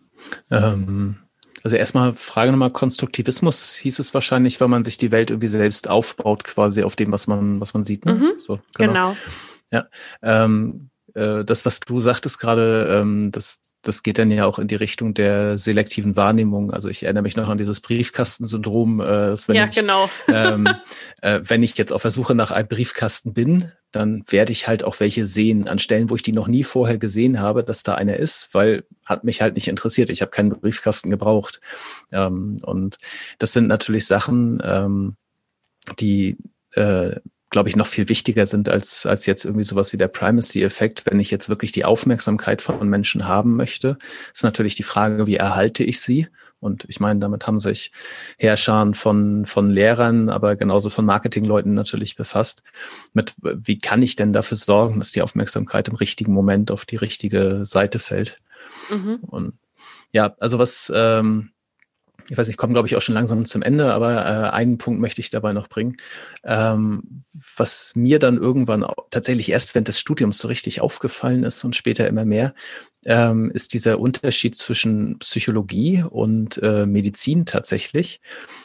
Ähm, 0.51 1.17
Also 1.63 1.77
erstmal 1.77 2.15
Frage 2.15 2.53
nochmal, 2.53 2.71
Konstruktivismus 2.71 3.75
hieß 3.75 3.99
es 3.99 4.15
wahrscheinlich, 4.15 4.61
weil 4.61 4.69
man 4.69 4.85
sich 4.85 4.99
die 4.99 5.11
Welt 5.11 5.31
irgendwie 5.31 5.49
selbst 5.49 5.89
aufbaut, 5.91 6.45
quasi 6.45 6.85
auf 6.85 6.95
dem, 6.95 7.11
was 7.11 7.27
man, 7.27 7.61
was 7.61 7.75
man 7.75 7.83
sieht. 7.83 8.07
Ne? 8.07 8.15
Mhm, 8.15 8.33
so, 8.39 8.61
genau. 8.77 8.93
genau. 8.93 9.17
Ja. 9.73 9.87
Ähm, 10.23 10.91
äh, 11.17 11.45
das, 11.45 11.65
was 11.65 11.81
du 11.81 12.01
sagtest 12.01 12.39
gerade, 12.39 12.89
ähm, 12.91 13.33
das, 13.33 13.61
das 13.83 14.03
geht 14.03 14.19
dann 14.19 14.31
ja 14.31 14.45
auch 14.45 14.59
in 14.59 14.69
die 14.69 14.75
Richtung 14.75 15.15
der 15.15 15.59
selektiven 15.59 16.15
Wahrnehmung. 16.15 16.73
Also 16.73 16.89
ich 16.89 17.05
erinnere 17.05 17.23
mich 17.23 17.37
noch 17.37 17.49
an 17.49 17.59
dieses 17.59 17.81
Briefkastensyndrom. 17.81 19.01
Äh, 19.01 19.35
ja, 19.49 19.65
ich, 19.65 19.75
genau. 19.75 20.11
ähm, 20.29 20.69
äh, 21.23 21.41
wenn 21.43 21.63
ich 21.63 21.79
jetzt 21.79 21.93
auf 21.93 22.03
der 22.03 22.11
Suche 22.11 22.35
nach 22.35 22.51
einem 22.51 22.69
Briefkasten 22.69 23.33
bin, 23.33 23.73
dann 23.93 24.25
werde 24.29 24.53
ich 24.53 24.69
halt 24.69 24.85
auch 24.85 25.01
welche 25.01 25.25
sehen 25.25 25.69
an 25.69 25.79
Stellen, 25.79 26.11
wo 26.11 26.17
ich 26.17 26.23
die 26.23 26.33
noch 26.33 26.49
nie 26.49 26.65
vorher 26.65 26.99
gesehen 26.99 27.41
habe, 27.41 27.65
dass 27.65 27.83
da 27.83 27.95
einer 27.95 28.17
ist, 28.17 28.51
weil 28.53 28.85
hat 29.07 29.25
mich 29.25 29.41
halt 29.41 29.55
nicht 29.55 29.69
interessiert. 29.69 30.11
Ich 30.11 30.21
habe 30.21 30.31
keinen 30.31 30.51
Briefkasten 30.51 31.09
gebraucht. 31.09 31.61
Ähm, 32.13 32.59
und 32.63 32.99
das 33.39 33.53
sind 33.53 33.69
natürlich 33.69 34.07
Sachen, 34.07 34.61
ähm, 34.63 35.17
die 35.99 36.37
äh, 36.73 37.17
glaube 37.51 37.69
ich, 37.69 37.77
noch 37.77 37.87
viel 37.87 38.09
wichtiger 38.09 38.47
sind 38.47 38.69
als, 38.69 39.07
als 39.07 39.27
jetzt 39.27 39.45
irgendwie 39.45 39.65
sowas 39.65 39.93
wie 39.93 39.97
der 39.97 40.09
Primacy-Effekt. 40.09 41.07
Wenn 41.07 41.21
ich 41.21 41.31
jetzt 41.31 41.49
wirklich 41.49 41.73
die 41.73 41.85
Aufmerksamkeit 41.85 42.61
von 42.61 42.89
Menschen 42.89 43.29
haben 43.29 43.57
möchte, 43.57 43.99
ist 44.33 44.43
natürlich 44.43 44.75
die 44.75 44.83
Frage, 44.83 45.27
wie 45.27 45.37
erhalte 45.37 45.85
ich 45.85 46.01
sie? 46.01 46.29
Und 46.59 46.85
ich 46.89 47.01
meine, 47.01 47.21
damit 47.21 47.47
haben 47.47 47.61
sich 47.61 47.93
Herrscher 48.39 48.93
von, 48.95 49.47
von 49.47 49.71
Lehrern, 49.71 50.29
aber 50.29 50.57
genauso 50.57 50.91
von 50.91 51.05
Marketingleuten 51.05 51.75
natürlich 51.75 52.17
befasst. 52.17 52.63
Mit 53.13 53.35
wie 53.43 53.79
kann 53.79 54.03
ich 54.03 54.17
denn 54.17 54.33
dafür 54.33 54.57
sorgen, 54.57 54.99
dass 54.99 55.13
die 55.13 55.23
Aufmerksamkeit 55.23 55.89
im 55.89 55.97
richtigen 55.97 56.33
Moment 56.33 56.71
auf 56.71 56.85
die 56.85 56.97
richtige 56.97 57.65
Seite 57.65 57.99
fällt? 57.99 58.41
Mhm. 58.91 59.19
Und 59.21 59.55
ja, 60.13 60.35
also 60.41 60.59
was, 60.59 60.91
ähm, 60.95 61.51
ich 62.29 62.37
weiß 62.37 62.47
nicht, 62.47 62.55
ich 62.55 62.57
komme, 62.57 62.73
glaube 62.73 62.89
ich, 62.89 62.97
auch 62.97 63.03
schon 63.03 63.15
langsam 63.15 63.45
zum 63.45 63.63
Ende, 63.63 63.93
aber 63.93 64.25
äh, 64.25 64.51
einen 64.51 64.79
Punkt 64.79 65.01
möchte 65.01 65.21
ich 65.21 65.31
dabei 65.31 65.53
noch 65.53 65.69
bringen. 65.69 65.97
Ähm, 66.45 67.23
was 67.57 67.95
mir 67.95 68.19
dann 68.19 68.37
irgendwann 68.37 68.85
tatsächlich 69.11 69.51
erst 69.51 69.75
während 69.75 69.89
des 69.89 70.01
Studiums 70.01 70.39
so 70.39 70.49
richtig 70.49 70.81
aufgefallen 70.81 71.45
ist 71.45 71.65
und 71.65 71.77
später 71.77 72.09
immer 72.09 72.25
mehr, 72.25 72.55
ähm, 73.05 73.51
ist 73.51 73.75
dieser 73.75 74.01
Unterschied 74.01 74.57
zwischen 74.57 75.19
Psychologie 75.21 76.03
und 76.03 76.61
äh, 76.63 76.87
Medizin 76.87 77.47
tatsächlich. 77.47 78.21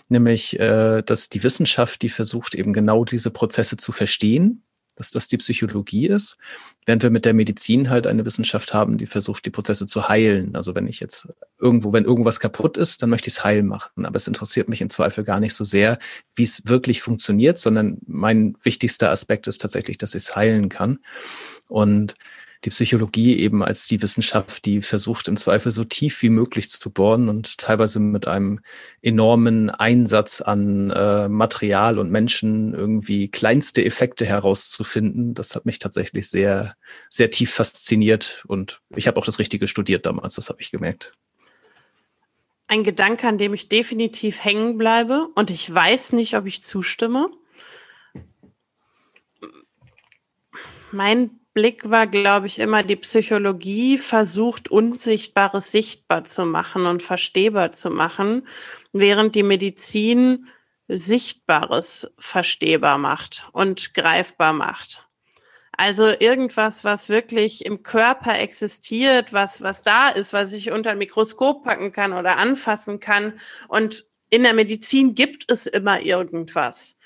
Nämlich, 0.09 0.59
äh, 0.59 1.03
dass 1.03 1.29
die 1.29 1.43
Wissenschaft, 1.43 2.01
die 2.01 2.09
versucht 2.09 2.55
eben 2.55 2.73
genau 2.73 3.05
diese 3.05 3.29
Prozesse 3.29 3.77
zu 3.77 3.91
verstehen, 3.91 4.63
dass 5.01 5.09
das 5.09 5.27
die 5.27 5.37
Psychologie 5.37 6.07
ist, 6.07 6.37
während 6.85 7.01
wir 7.01 7.09
mit 7.09 7.25
der 7.25 7.33
Medizin 7.33 7.89
halt 7.89 8.05
eine 8.05 8.23
Wissenschaft 8.23 8.73
haben, 8.73 8.99
die 8.99 9.07
versucht, 9.07 9.45
die 9.45 9.49
Prozesse 9.49 9.87
zu 9.87 10.07
heilen. 10.07 10.55
Also 10.55 10.75
wenn 10.75 10.87
ich 10.87 10.99
jetzt 10.99 11.27
irgendwo, 11.59 11.91
wenn 11.91 12.05
irgendwas 12.05 12.39
kaputt 12.39 12.77
ist, 12.77 13.01
dann 13.01 13.09
möchte 13.09 13.27
ich 13.29 13.37
es 13.37 13.43
heil 13.43 13.63
machen. 13.63 14.05
Aber 14.05 14.15
es 14.15 14.27
interessiert 14.27 14.69
mich 14.69 14.81
im 14.81 14.91
Zweifel 14.91 15.23
gar 15.23 15.39
nicht 15.39 15.55
so 15.55 15.63
sehr, 15.63 15.97
wie 16.35 16.43
es 16.43 16.67
wirklich 16.67 17.01
funktioniert, 17.01 17.57
sondern 17.57 17.97
mein 18.05 18.55
wichtigster 18.61 19.09
Aspekt 19.09 19.47
ist 19.47 19.59
tatsächlich, 19.59 19.97
dass 19.97 20.13
ich 20.13 20.23
es 20.23 20.35
heilen 20.35 20.69
kann. 20.69 20.99
Und 21.67 22.13
die 22.63 22.69
Psychologie 22.69 23.39
eben 23.39 23.63
als 23.63 23.87
die 23.87 24.01
Wissenschaft, 24.01 24.65
die 24.65 24.81
versucht 24.81 25.27
im 25.27 25.35
Zweifel 25.35 25.71
so 25.71 25.83
tief 25.83 26.21
wie 26.21 26.29
möglich 26.29 26.69
zu 26.69 26.91
bohren 26.91 27.27
und 27.27 27.57
teilweise 27.57 27.99
mit 27.99 28.27
einem 28.27 28.59
enormen 29.01 29.71
Einsatz 29.71 30.41
an 30.41 30.91
äh, 30.91 31.27
Material 31.27 31.97
und 31.97 32.11
Menschen 32.11 32.73
irgendwie 32.73 33.29
kleinste 33.29 33.83
Effekte 33.83 34.25
herauszufinden. 34.25 35.33
Das 35.33 35.55
hat 35.55 35.65
mich 35.65 35.79
tatsächlich 35.79 36.29
sehr, 36.29 36.75
sehr 37.09 37.31
tief 37.31 37.51
fasziniert 37.51 38.43
und 38.47 38.81
ich 38.95 39.07
habe 39.07 39.19
auch 39.19 39.25
das 39.25 39.39
Richtige 39.39 39.67
studiert 39.67 40.05
damals, 40.05 40.35
das 40.35 40.49
habe 40.49 40.61
ich 40.61 40.69
gemerkt. 40.69 41.13
Ein 42.67 42.83
Gedanke, 42.83 43.27
an 43.27 43.37
dem 43.37 43.53
ich 43.53 43.69
definitiv 43.69 44.43
hängen 44.43 44.77
bleibe 44.77 45.27
und 45.35 45.49
ich 45.49 45.73
weiß 45.73 46.13
nicht, 46.13 46.37
ob 46.37 46.45
ich 46.45 46.63
zustimme. 46.63 47.29
Mein 50.91 51.40
Blick 51.53 51.89
war, 51.89 52.07
glaube 52.07 52.47
ich, 52.47 52.59
immer, 52.59 52.83
die 52.83 52.95
Psychologie 52.95 53.97
versucht, 53.97 54.69
Unsichtbares 54.69 55.71
sichtbar 55.71 56.23
zu 56.23 56.45
machen 56.45 56.85
und 56.85 57.03
verstehbar 57.03 57.73
zu 57.73 57.89
machen, 57.89 58.47
während 58.93 59.35
die 59.35 59.43
Medizin 59.43 60.47
Sichtbares 60.87 62.11
verstehbar 62.17 62.97
macht 62.97 63.49
und 63.51 63.93
greifbar 63.93 64.53
macht. 64.53 65.07
Also 65.77 66.09
irgendwas, 66.09 66.83
was 66.83 67.09
wirklich 67.09 67.65
im 67.65 67.81
Körper 67.81 68.37
existiert, 68.37 69.33
was, 69.33 69.61
was 69.61 69.81
da 69.81 70.09
ist, 70.09 70.33
was 70.33 70.53
ich 70.53 70.71
unter 70.71 70.91
ein 70.91 70.97
Mikroskop 70.97 71.63
packen 71.63 71.91
kann 71.91 72.13
oder 72.13 72.37
anfassen 72.37 72.99
kann. 72.99 73.39
Und 73.67 74.05
in 74.29 74.43
der 74.43 74.53
Medizin 74.53 75.15
gibt 75.15 75.51
es 75.51 75.65
immer 75.65 76.01
irgendwas. 76.01 76.97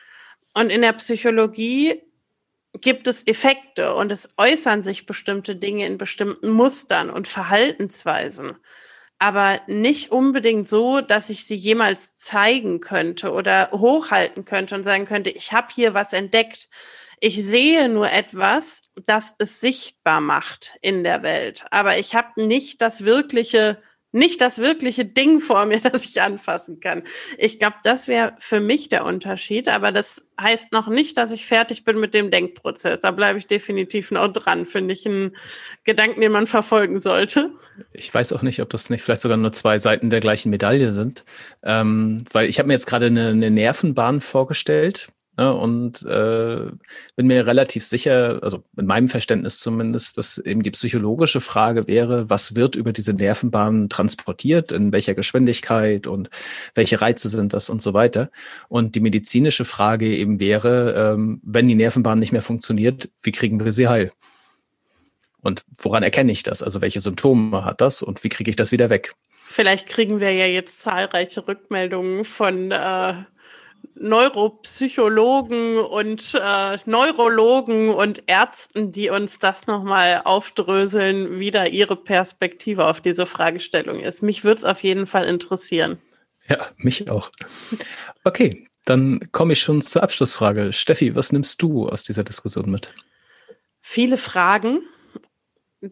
Und 0.55 0.71
in 0.71 0.81
der 0.81 0.93
Psychologie 0.93 2.01
gibt 2.81 3.07
es 3.07 3.25
Effekte 3.27 3.93
und 3.95 4.11
es 4.11 4.33
äußern 4.37 4.83
sich 4.83 5.05
bestimmte 5.05 5.55
Dinge 5.55 5.85
in 5.85 5.97
bestimmten 5.97 6.49
Mustern 6.49 7.09
und 7.09 7.27
Verhaltensweisen, 7.27 8.57
aber 9.19 9.61
nicht 9.67 10.11
unbedingt 10.11 10.67
so, 10.67 11.01
dass 11.01 11.29
ich 11.29 11.45
sie 11.45 11.55
jemals 11.55 12.15
zeigen 12.15 12.81
könnte 12.81 13.31
oder 13.31 13.69
hochhalten 13.71 14.45
könnte 14.45 14.75
und 14.75 14.83
sagen 14.83 15.05
könnte, 15.05 15.29
ich 15.29 15.53
habe 15.53 15.67
hier 15.73 15.93
was 15.93 16.13
entdeckt. 16.13 16.69
Ich 17.21 17.43
sehe 17.43 17.87
nur 17.87 18.11
etwas, 18.11 18.81
das 18.95 19.35
es 19.39 19.61
sichtbar 19.61 20.19
macht 20.19 20.77
in 20.81 21.03
der 21.03 21.23
Welt, 21.23 21.65
aber 21.71 21.97
ich 21.97 22.13
habe 22.13 22.45
nicht 22.45 22.81
das 22.81 23.05
wirkliche 23.05 23.81
nicht 24.15 24.39
das 24.39 24.59
wirkliche 24.59 25.05
Ding 25.05 25.39
vor 25.39 25.65
mir, 25.65 25.79
das 25.81 26.05
ich 26.05 26.21
anfassen 26.21 26.79
kann. 26.79 27.03
Ich 27.37 27.59
glaube, 27.59 27.75
das 27.83 28.07
wäre 28.07 28.33
für 28.39 28.59
mich 28.59 28.89
der 28.89 29.05
Unterschied, 29.05 29.67
aber 29.67 29.91
das 29.91 30.27
heißt 30.39 30.71
noch 30.71 30.87
nicht, 30.87 31.17
dass 31.17 31.31
ich 31.31 31.45
fertig 31.45 31.83
bin 31.83 31.99
mit 31.99 32.13
dem 32.13 32.31
Denkprozess. 32.31 32.99
Da 33.01 33.11
bleibe 33.11 33.37
ich 33.37 33.47
definitiv 33.47 34.11
noch 34.11 34.31
dran, 34.31 34.65
finde 34.65 34.93
ich 34.93 35.05
einen 35.05 35.35
Gedanken, 35.83 36.21
den 36.21 36.31
man 36.31 36.47
verfolgen 36.47 36.99
sollte. 36.99 37.51
Ich 37.91 38.13
weiß 38.13 38.33
auch 38.33 38.41
nicht, 38.41 38.61
ob 38.61 38.69
das 38.69 38.89
nicht 38.89 39.03
vielleicht 39.03 39.21
sogar 39.21 39.37
nur 39.37 39.53
zwei 39.53 39.79
Seiten 39.79 40.09
der 40.09 40.21
gleichen 40.21 40.49
Medaille 40.49 40.91
sind, 40.91 41.25
ähm, 41.63 42.23
weil 42.31 42.49
ich 42.49 42.57
habe 42.57 42.67
mir 42.67 42.73
jetzt 42.73 42.87
gerade 42.87 43.07
eine, 43.07 43.29
eine 43.29 43.51
Nervenbahn 43.51 44.21
vorgestellt 44.21 45.09
Ne, 45.37 45.53
und 45.53 46.01
äh, 46.03 46.71
bin 47.17 47.27
mir 47.27 47.45
relativ 47.45 47.83
sicher, 47.83 48.39
also 48.41 48.63
in 48.77 48.85
meinem 48.85 49.09
Verständnis 49.09 49.59
zumindest, 49.59 50.17
dass 50.17 50.37
eben 50.37 50.63
die 50.63 50.71
psychologische 50.71 51.41
Frage 51.41 51.87
wäre, 51.87 52.29
was 52.29 52.55
wird 52.55 52.75
über 52.75 52.93
diese 52.93 53.13
Nervenbahn 53.13 53.89
transportiert, 53.89 54.71
in 54.71 54.93
welcher 54.93 55.13
Geschwindigkeit 55.13 56.07
und 56.07 56.29
welche 56.73 57.01
Reize 57.01 57.27
sind 57.27 57.51
das 57.51 57.69
und 57.69 57.81
so 57.81 57.93
weiter. 57.93 58.31
Und 58.69 58.95
die 58.95 59.01
medizinische 59.01 59.65
Frage 59.65 60.07
eben 60.07 60.39
wäre, 60.39 61.13
ähm, 61.13 61.41
wenn 61.43 61.67
die 61.67 61.75
Nervenbahn 61.75 62.19
nicht 62.19 62.31
mehr 62.31 62.41
funktioniert, 62.41 63.09
wie 63.21 63.33
kriegen 63.33 63.63
wir 63.63 63.73
sie 63.73 63.89
heil? 63.89 64.13
Und 65.41 65.65
woran 65.77 66.01
erkenne 66.01 66.31
ich 66.31 66.43
das? 66.43 66.63
Also 66.63 66.81
welche 66.81 67.01
Symptome 67.01 67.65
hat 67.65 67.81
das 67.81 68.01
und 68.01 68.23
wie 68.23 68.29
kriege 68.29 68.49
ich 68.49 68.55
das 68.55 68.71
wieder 68.71 68.89
weg? 68.89 69.13
Vielleicht 69.31 69.87
kriegen 69.87 70.21
wir 70.21 70.31
ja 70.31 70.47
jetzt 70.47 70.79
zahlreiche 70.79 71.45
Rückmeldungen 71.45 72.23
von 72.23 72.71
äh, 72.71 73.13
Neuropsychologen 73.95 75.77
und 75.79 76.39
äh, 76.41 76.77
Neurologen 76.85 77.89
und 77.89 78.23
Ärzten, 78.27 78.91
die 78.91 79.09
uns 79.09 79.39
das 79.39 79.67
nochmal 79.67 80.21
aufdröseln, 80.23 81.39
wie 81.39 81.51
da 81.51 81.65
ihre 81.65 81.95
Perspektive 81.95 82.85
auf 82.85 83.01
diese 83.01 83.25
Fragestellung 83.25 83.99
ist. 83.99 84.21
Mich 84.21 84.43
würde 84.43 84.59
es 84.59 84.65
auf 84.65 84.83
jeden 84.83 85.07
Fall 85.07 85.25
interessieren. 85.25 85.97
Ja, 86.47 86.67
mich 86.77 87.09
auch. 87.09 87.31
Okay, 88.23 88.67
dann 88.85 89.19
komme 89.31 89.53
ich 89.53 89.61
schon 89.61 89.81
zur 89.81 90.03
Abschlussfrage. 90.03 90.71
Steffi, 90.71 91.15
was 91.15 91.31
nimmst 91.31 91.61
du 91.61 91.87
aus 91.87 92.03
dieser 92.03 92.23
Diskussion 92.23 92.69
mit? 92.69 92.93
Viele 93.81 94.17
Fragen 94.17 94.81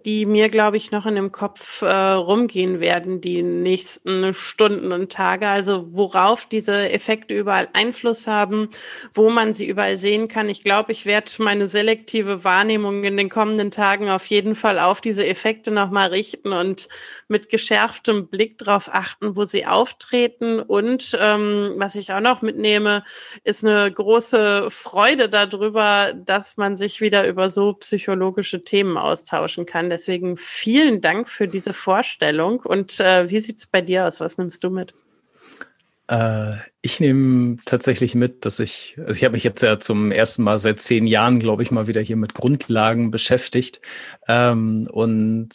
die 0.05 0.25
mir, 0.25 0.49
glaube 0.49 0.77
ich, 0.77 0.91
noch 0.91 1.05
in 1.05 1.15
dem 1.15 1.31
Kopf 1.31 1.81
äh, 1.81 1.87
rumgehen 1.87 2.79
werden, 2.79 3.21
die 3.21 3.43
nächsten 3.43 4.33
Stunden 4.33 4.91
und 4.91 5.11
Tage. 5.11 5.47
Also 5.47 5.87
worauf 5.91 6.45
diese 6.45 6.89
Effekte 6.89 7.35
überall 7.35 7.69
Einfluss 7.73 8.27
haben, 8.27 8.69
wo 9.13 9.29
man 9.29 9.53
sie 9.53 9.67
überall 9.67 9.97
sehen 9.97 10.27
kann. 10.27 10.49
Ich 10.49 10.63
glaube, 10.63 10.91
ich 10.91 11.05
werde 11.05 11.31
meine 11.39 11.67
selektive 11.67 12.43
Wahrnehmung 12.43 13.03
in 13.03 13.17
den 13.17 13.29
kommenden 13.29 13.71
Tagen 13.71 14.09
auf 14.09 14.25
jeden 14.27 14.55
Fall 14.55 14.79
auf 14.79 15.01
diese 15.01 15.25
Effekte 15.25 15.71
nochmal 15.71 16.09
richten 16.09 16.53
und 16.53 16.89
mit 17.27 17.49
geschärftem 17.49 18.27
Blick 18.27 18.57
darauf 18.57 18.89
achten, 18.93 19.35
wo 19.35 19.45
sie 19.45 19.65
auftreten. 19.65 20.59
Und 20.59 21.17
ähm, 21.19 21.73
was 21.77 21.95
ich 21.95 22.11
auch 22.11 22.19
noch 22.19 22.41
mitnehme, 22.41 23.03
ist 23.43 23.63
eine 23.63 23.91
große 23.91 24.69
Freude 24.69 25.29
darüber, 25.29 26.13
dass 26.15 26.57
man 26.57 26.75
sich 26.77 27.01
wieder 27.01 27.27
über 27.27 27.49
so 27.49 27.73
psychologische 27.73 28.63
Themen 28.63 28.97
austauschen 28.97 29.65
kann 29.65 29.82
kann. 29.83 29.89
Deswegen 29.89 30.37
vielen 30.37 31.01
Dank 31.01 31.29
für 31.29 31.47
diese 31.47 31.73
Vorstellung. 31.73 32.59
Und 32.59 32.99
äh, 32.99 33.29
wie 33.29 33.39
sieht 33.39 33.59
es 33.59 33.67
bei 33.67 33.81
dir 33.81 34.07
aus? 34.07 34.19
Was 34.19 34.37
nimmst 34.37 34.63
du 34.63 34.69
mit? 34.69 34.93
Äh, 36.07 36.55
ich 36.81 36.99
nehme 36.99 37.57
tatsächlich 37.65 38.15
mit, 38.15 38.45
dass 38.45 38.59
ich, 38.59 38.95
also 38.97 39.13
ich 39.13 39.23
habe 39.23 39.33
mich 39.33 39.43
jetzt 39.43 39.61
ja 39.61 39.79
zum 39.79 40.11
ersten 40.11 40.43
Mal 40.43 40.59
seit 40.59 40.81
zehn 40.81 41.07
Jahren, 41.07 41.39
glaube 41.39 41.63
ich, 41.63 41.71
mal 41.71 41.87
wieder 41.87 42.01
hier 42.01 42.17
mit 42.17 42.33
Grundlagen 42.33 43.11
beschäftigt. 43.11 43.81
Ähm, 44.27 44.87
und 44.91 45.49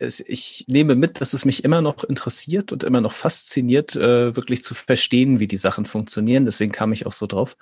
ich 0.00 0.64
nehme 0.68 0.96
mit, 0.96 1.20
dass 1.20 1.34
es 1.34 1.44
mich 1.44 1.64
immer 1.64 1.80
noch 1.80 2.02
interessiert 2.04 2.72
und 2.72 2.82
immer 2.82 3.00
noch 3.00 3.12
fasziniert, 3.12 3.94
äh, 3.94 4.34
wirklich 4.36 4.62
zu 4.62 4.74
verstehen, 4.74 5.38
wie 5.38 5.46
die 5.46 5.56
Sachen 5.56 5.84
funktionieren. 5.84 6.44
Deswegen 6.44 6.72
kam 6.72 6.92
ich 6.92 7.06
auch 7.06 7.12
so 7.12 7.26
drauf. 7.26 7.56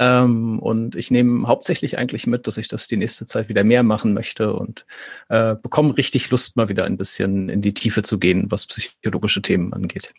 Ähm, 0.00 0.58
und 0.60 0.96
ich 0.96 1.10
nehme 1.10 1.46
hauptsächlich 1.46 1.98
eigentlich 1.98 2.26
mit, 2.26 2.46
dass 2.46 2.56
ich 2.56 2.68
das 2.68 2.88
die 2.88 2.96
nächste 2.96 3.26
Zeit 3.26 3.50
wieder 3.50 3.64
mehr 3.64 3.82
machen 3.82 4.14
möchte 4.14 4.54
und 4.54 4.86
äh, 5.28 5.56
bekomme 5.56 5.96
richtig 5.98 6.30
Lust, 6.30 6.56
mal 6.56 6.70
wieder 6.70 6.84
ein 6.84 6.96
bisschen 6.96 7.50
in 7.50 7.60
die 7.60 7.74
Tiefe 7.74 8.02
zu 8.02 8.18
gehen, 8.18 8.46
was 8.48 8.66
psychologische 8.66 9.42
Themen 9.42 9.74
angeht. 9.74 10.14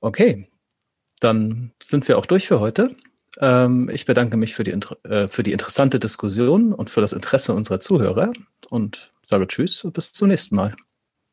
Okay, 0.00 0.48
dann 1.20 1.72
sind 1.78 2.08
wir 2.08 2.16
auch 2.16 2.26
durch 2.26 2.48
für 2.48 2.58
heute. 2.58 2.96
Ähm, 3.38 3.90
ich 3.92 4.06
bedanke 4.06 4.38
mich 4.38 4.54
für 4.54 4.64
die, 4.64 4.72
äh, 5.02 5.28
für 5.28 5.42
die 5.42 5.52
interessante 5.52 5.98
Diskussion 5.98 6.72
und 6.72 6.88
für 6.88 7.02
das 7.02 7.12
Interesse 7.12 7.52
unserer 7.52 7.80
Zuhörer 7.80 8.32
und 8.70 9.12
sage 9.26 9.46
Tschüss 9.46 9.84
und 9.84 9.92
bis 9.92 10.14
zum 10.14 10.28
nächsten 10.28 10.56
Mal. 10.56 10.74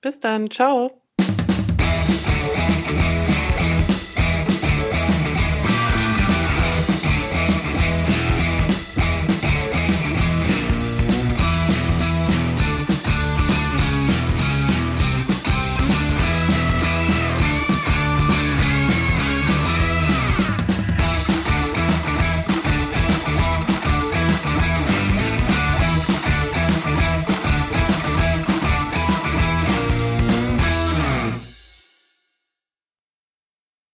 Bis 0.01 0.19
dann. 0.19 0.51
Ciao. 0.51 1.00